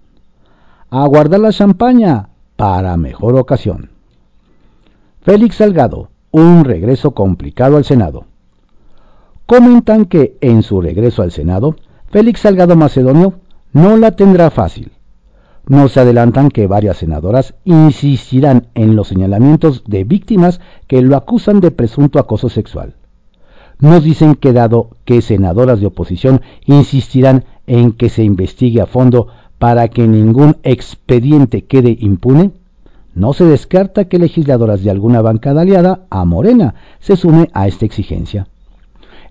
A 0.91 1.07
la 1.07 1.53
champaña 1.53 2.31
para 2.57 2.97
mejor 2.97 3.37
ocasión. 3.37 3.91
Félix 5.21 5.59
Salgado, 5.59 6.09
un 6.33 6.65
regreso 6.65 7.13
complicado 7.13 7.77
al 7.77 7.85
Senado. 7.85 8.25
Comentan 9.47 10.07
que 10.07 10.37
en 10.41 10.65
su 10.65 10.81
regreso 10.81 11.23
al 11.23 11.31
Senado, 11.31 11.77
Félix 12.11 12.41
Salgado 12.41 12.75
Macedonio 12.75 13.35
no 13.73 13.97
la 13.97 14.17
tendrá 14.17 14.51
fácil 14.51 14.91
nos 15.73 15.97
adelantan 15.97 16.51
que 16.51 16.67
varias 16.67 16.99
senadoras 16.99 17.55
insistirán 17.65 18.67
en 18.75 18.95
los 18.95 19.09
señalamientos 19.09 19.85
de 19.87 20.05
víctimas 20.05 20.61
que 20.87 21.01
lo 21.01 21.17
acusan 21.17 21.61
de 21.61 21.71
presunto 21.71 22.19
acoso 22.19 22.51
sexual. 22.51 22.95
Nos 23.79 24.05
dicen 24.05 24.35
que 24.35 24.53
dado 24.53 24.91
que 25.07 25.23
senadoras 25.23 25.81
de 25.81 25.87
oposición 25.87 26.43
insistirán 26.67 27.47
en 27.67 27.93
que 27.93 28.11
se 28.11 28.23
investigue 28.23 28.83
a 28.83 28.87
fondo 28.87 29.29
para 29.59 29.89
que 29.89 30.07
ningún 30.07 30.59
expediente 30.63 31.65
quede 31.65 31.97
impune, 32.01 32.51
no 33.15 33.33
se 33.33 33.47
descarta 33.47 34.05
que 34.05 34.19
legisladoras 34.19 34.83
de 34.83 34.91
alguna 34.91 35.23
bancada 35.23 35.63
aliada 35.63 36.03
a 36.11 36.27
Morena 36.27 36.75
se 37.01 37.17
sume 37.17 37.49
a 37.55 37.67
esta 37.67 37.87
exigencia. 37.87 38.47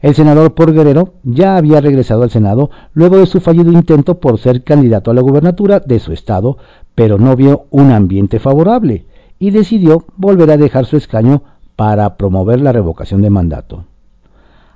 El 0.01 0.15
senador 0.15 0.55
por 0.55 0.73
Guerrero 0.73 1.13
ya 1.23 1.57
había 1.57 1.79
regresado 1.79 2.23
al 2.23 2.31
Senado 2.31 2.71
luego 2.93 3.17
de 3.17 3.27
su 3.27 3.39
fallido 3.39 3.71
intento 3.71 4.19
por 4.19 4.39
ser 4.39 4.63
candidato 4.63 5.11
a 5.11 5.13
la 5.13 5.21
gubernatura 5.21 5.79
de 5.79 5.99
su 5.99 6.11
estado, 6.11 6.57
pero 6.95 7.19
no 7.19 7.35
vio 7.35 7.65
un 7.69 7.91
ambiente 7.91 8.39
favorable 8.39 9.05
y 9.37 9.51
decidió 9.51 10.05
volver 10.17 10.51
a 10.51 10.57
dejar 10.57 10.85
su 10.85 10.97
escaño 10.97 11.43
para 11.75 12.17
promover 12.17 12.61
la 12.61 12.71
revocación 12.71 13.21
de 13.21 13.29
mandato. 13.29 13.85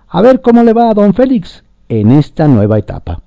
A 0.07 0.21
ver 0.21 0.41
cómo 0.41 0.63
le 0.63 0.73
va 0.73 0.89
a 0.89 0.93
don 0.93 1.13
Félix 1.13 1.63
en 1.89 2.11
esta 2.11 2.47
nueva 2.47 2.77
etapa. 2.77 3.21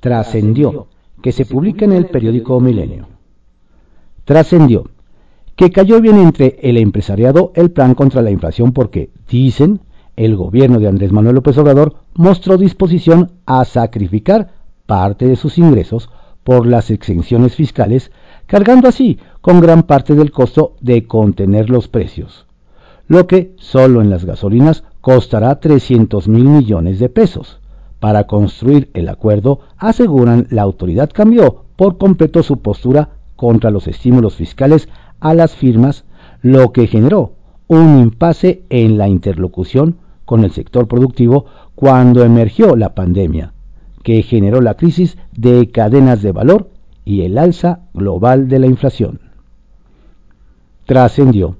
Trascendió 0.00 0.88
que 1.22 1.30
se 1.30 1.46
publica 1.46 1.84
en 1.84 1.92
el 1.92 2.06
periódico 2.06 2.60
Milenio. 2.60 3.06
Trascendió 4.24 4.84
que 5.56 5.70
cayó 5.70 6.00
bien 6.00 6.18
entre 6.18 6.58
el 6.62 6.76
empresariado 6.76 7.52
el 7.54 7.70
plan 7.70 7.94
contra 7.94 8.22
la 8.22 8.30
inflación 8.30 8.72
porque, 8.72 9.10
dicen, 9.28 9.80
el 10.16 10.36
gobierno 10.36 10.78
de 10.78 10.88
Andrés 10.88 11.12
Manuel 11.12 11.36
López 11.36 11.56
Obrador 11.58 11.96
mostró 12.14 12.56
disposición 12.56 13.32
a 13.46 13.64
sacrificar 13.64 14.50
parte 14.86 15.26
de 15.26 15.36
sus 15.36 15.58
ingresos 15.58 16.10
por 16.44 16.66
las 16.66 16.90
exenciones 16.90 17.54
fiscales, 17.54 18.10
cargando 18.46 18.88
así 18.88 19.18
con 19.40 19.60
gran 19.60 19.84
parte 19.84 20.14
del 20.14 20.32
costo 20.32 20.74
de 20.80 21.06
contener 21.06 21.70
los 21.70 21.88
precios, 21.88 22.46
lo 23.06 23.26
que 23.26 23.54
solo 23.56 24.02
en 24.02 24.10
las 24.10 24.24
gasolinas 24.24 24.84
costará 25.00 25.60
300 25.60 26.28
mil 26.28 26.44
millones 26.44 26.98
de 26.98 27.08
pesos. 27.08 27.60
Para 28.00 28.26
construir 28.26 28.90
el 28.94 29.08
acuerdo, 29.08 29.60
aseguran 29.76 30.48
la 30.50 30.62
autoridad 30.62 31.10
cambió 31.10 31.64
por 31.76 31.98
completo 31.98 32.42
su 32.42 32.58
postura 32.58 33.10
contra 33.36 33.70
los 33.70 33.86
estímulos 33.86 34.34
fiscales 34.34 34.88
a 35.22 35.34
las 35.34 35.54
firmas, 35.54 36.04
lo 36.42 36.72
que 36.72 36.88
generó 36.88 37.34
un 37.68 37.98
impasse 37.98 38.64
en 38.68 38.98
la 38.98 39.08
interlocución 39.08 39.96
con 40.24 40.44
el 40.44 40.50
sector 40.50 40.88
productivo 40.88 41.46
cuando 41.74 42.24
emergió 42.24 42.76
la 42.76 42.94
pandemia, 42.94 43.54
que 44.02 44.22
generó 44.22 44.60
la 44.60 44.74
crisis 44.74 45.16
de 45.36 45.70
cadenas 45.70 46.22
de 46.22 46.32
valor 46.32 46.70
y 47.04 47.22
el 47.22 47.38
alza 47.38 47.80
global 47.94 48.48
de 48.48 48.58
la 48.58 48.66
inflación. 48.66 49.20
Trascendió 50.86 51.56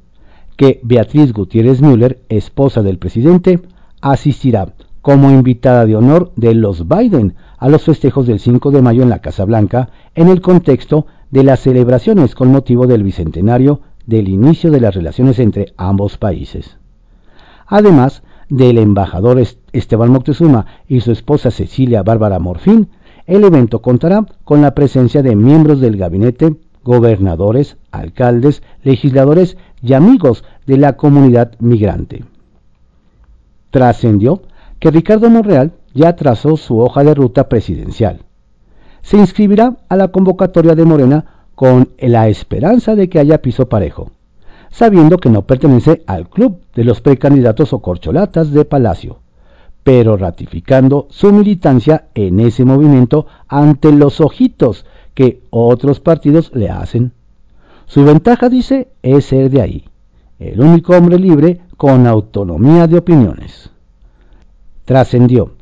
que 0.56 0.80
Beatriz 0.82 1.32
Gutiérrez 1.32 1.80
Müller, 1.80 2.20
esposa 2.28 2.82
del 2.82 2.98
presidente, 2.98 3.62
asistirá 4.00 4.74
como 5.02 5.30
invitada 5.30 5.84
de 5.84 5.96
honor 5.96 6.32
de 6.36 6.54
los 6.54 6.88
Biden 6.88 7.34
a 7.58 7.68
los 7.68 7.82
festejos 7.82 8.26
del 8.26 8.40
5 8.40 8.70
de 8.70 8.82
mayo 8.82 9.02
en 9.02 9.10
la 9.10 9.18
Casa 9.18 9.44
Blanca 9.44 9.90
en 10.14 10.28
el 10.28 10.40
contexto 10.40 11.06
de 11.30 11.44
las 11.44 11.60
celebraciones 11.60 12.34
con 12.34 12.50
motivo 12.50 12.86
del 12.86 13.02
bicentenario 13.02 13.80
del 14.06 14.28
inicio 14.28 14.70
de 14.70 14.80
las 14.80 14.94
relaciones 14.94 15.38
entre 15.38 15.74
ambos 15.76 16.18
países. 16.18 16.78
Además 17.66 18.22
del 18.48 18.78
embajador 18.78 19.42
Esteban 19.72 20.10
Moctezuma 20.10 20.66
y 20.88 21.00
su 21.00 21.10
esposa 21.10 21.50
Cecilia 21.50 22.02
Bárbara 22.02 22.38
Morfín, 22.38 22.88
el 23.26 23.44
evento 23.44 23.80
contará 23.80 24.26
con 24.44 24.60
la 24.60 24.74
presencia 24.74 25.22
de 25.22 25.36
miembros 25.36 25.80
del 25.80 25.96
gabinete, 25.96 26.56
gobernadores, 26.84 27.76
alcaldes, 27.90 28.62
legisladores 28.82 29.56
y 29.82 29.94
amigos 29.94 30.44
de 30.66 30.76
la 30.76 30.96
comunidad 30.96 31.52
migrante. 31.60 32.24
Trascendió 33.70 34.42
que 34.82 34.90
Ricardo 34.90 35.30
Monreal 35.30 35.70
ya 35.94 36.14
trazó 36.16 36.58
su 36.58 36.80
hoja 36.80 37.04
de 37.04 37.14
ruta 37.14 37.48
presidencial 37.48 38.26
se 39.02 39.16
inscribirá 39.16 39.76
a 39.88 39.96
la 39.96 40.08
convocatoria 40.08 40.74
de 40.74 40.84
Morena 40.84 41.24
con 41.54 41.90
la 41.98 42.28
esperanza 42.28 42.94
de 42.94 43.08
que 43.08 43.18
haya 43.18 43.42
piso 43.42 43.68
parejo, 43.68 44.10
sabiendo 44.70 45.18
que 45.18 45.28
no 45.28 45.42
pertenece 45.42 46.02
al 46.06 46.28
club 46.28 46.60
de 46.74 46.84
los 46.84 47.00
precandidatos 47.00 47.72
o 47.72 47.80
corcholatas 47.80 48.52
de 48.52 48.64
Palacio, 48.64 49.18
pero 49.82 50.16
ratificando 50.16 51.08
su 51.10 51.32
militancia 51.32 52.06
en 52.14 52.40
ese 52.40 52.64
movimiento 52.64 53.26
ante 53.48 53.92
los 53.92 54.20
ojitos 54.20 54.86
que 55.14 55.42
otros 55.50 56.00
partidos 56.00 56.52
le 56.54 56.70
hacen. 56.70 57.12
Su 57.86 58.04
ventaja, 58.04 58.48
dice, 58.48 58.88
es 59.02 59.26
ser 59.26 59.50
de 59.50 59.60
ahí, 59.60 59.84
el 60.38 60.60
único 60.60 60.96
hombre 60.96 61.18
libre 61.18 61.60
con 61.76 62.06
autonomía 62.06 62.86
de 62.86 62.98
opiniones. 62.98 63.71
Trascendió 64.84 65.52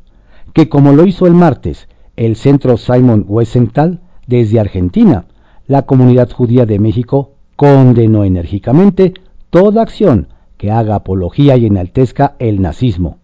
que 0.52 0.68
como 0.68 0.92
lo 0.92 1.06
hizo 1.06 1.26
el 1.26 1.35
martes 1.35 1.88
el 2.16 2.37
Centro 2.37 2.76
Simon 2.76 3.24
Wiesenthal 3.28 4.00
desde 4.26 4.61
Argentina, 4.61 5.26
la 5.66 5.83
comunidad 5.83 6.30
judía 6.30 6.66
de 6.66 6.78
México 6.78 7.33
condenó 7.56 8.24
enérgicamente 8.24 9.14
toda 9.50 9.83
acción 9.83 10.28
que 10.56 10.70
haga 10.70 10.96
apología 10.96 11.56
y 11.56 11.66
enaltezca 11.66 12.37
el 12.38 12.61
nazismo, 12.61 13.18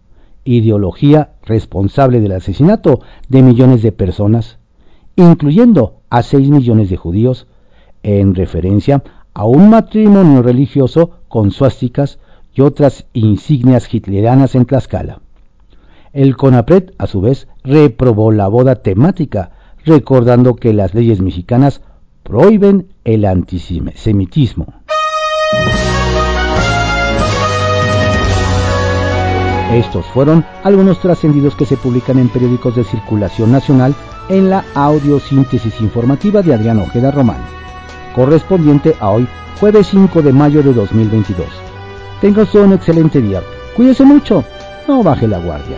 ideología 0.45 1.33
responsable 1.43 2.21
del 2.21 2.31
asesinato 2.31 3.01
de 3.29 3.43
millones 3.43 3.81
de 3.81 3.91
personas, 3.91 4.57
incluyendo 5.15 6.01
a 6.09 6.23
6 6.23 6.49
millones 6.49 6.89
de 6.89 6.97
judíos, 6.97 7.47
en 8.03 8.33
referencia 8.33 9.03
a 9.33 9.45
un 9.45 9.69
matrimonio 9.69 10.41
religioso 10.41 11.19
con 11.27 11.51
suásticas 11.51 12.19
y 12.53 12.61
otras 12.61 13.05
insignias 13.13 13.93
hitleranas 13.93 14.55
en 14.55 14.65
Tlaxcala. 14.65 15.21
El 16.13 16.35
CONAPRED, 16.35 16.91
a 16.97 17.07
su 17.07 17.21
vez, 17.21 17.47
reprobó 17.63 18.31
la 18.31 18.47
boda 18.47 18.75
temática, 18.75 19.51
recordando 19.85 20.55
que 20.55 20.73
las 20.73 20.93
leyes 20.93 21.21
mexicanas 21.21 21.81
prohíben 22.23 22.87
el 23.03 23.25
antisemitismo. 23.25 24.73
Estos 29.71 30.05
fueron 30.07 30.45
algunos 30.63 30.99
trascendidos 30.99 31.55
que 31.55 31.65
se 31.65 31.77
publican 31.77 32.19
en 32.19 32.29
periódicos 32.29 32.75
de 32.75 32.83
circulación 32.83 33.51
nacional 33.51 33.93
en 34.29 34.49
la 34.49 34.63
audiosíntesis 34.73 35.79
informativa 35.81 36.41
de 36.41 36.53
Adrián 36.53 36.79
Ojeda 36.79 37.11
Román, 37.11 37.41
correspondiente 38.15 38.95
a 38.99 39.11
hoy, 39.11 39.27
jueves 39.59 39.87
5 39.87 40.21
de 40.21 40.33
mayo 40.33 40.63
de 40.63 40.73
2022. 40.73 41.47
Tenga 42.21 42.43
usted 42.43 42.61
un 42.61 42.73
excelente 42.73 43.21
día. 43.21 43.41
Cuídese 43.75 44.03
mucho. 44.03 44.43
No 44.87 45.03
baje 45.03 45.27
la 45.27 45.39
guardia. 45.39 45.77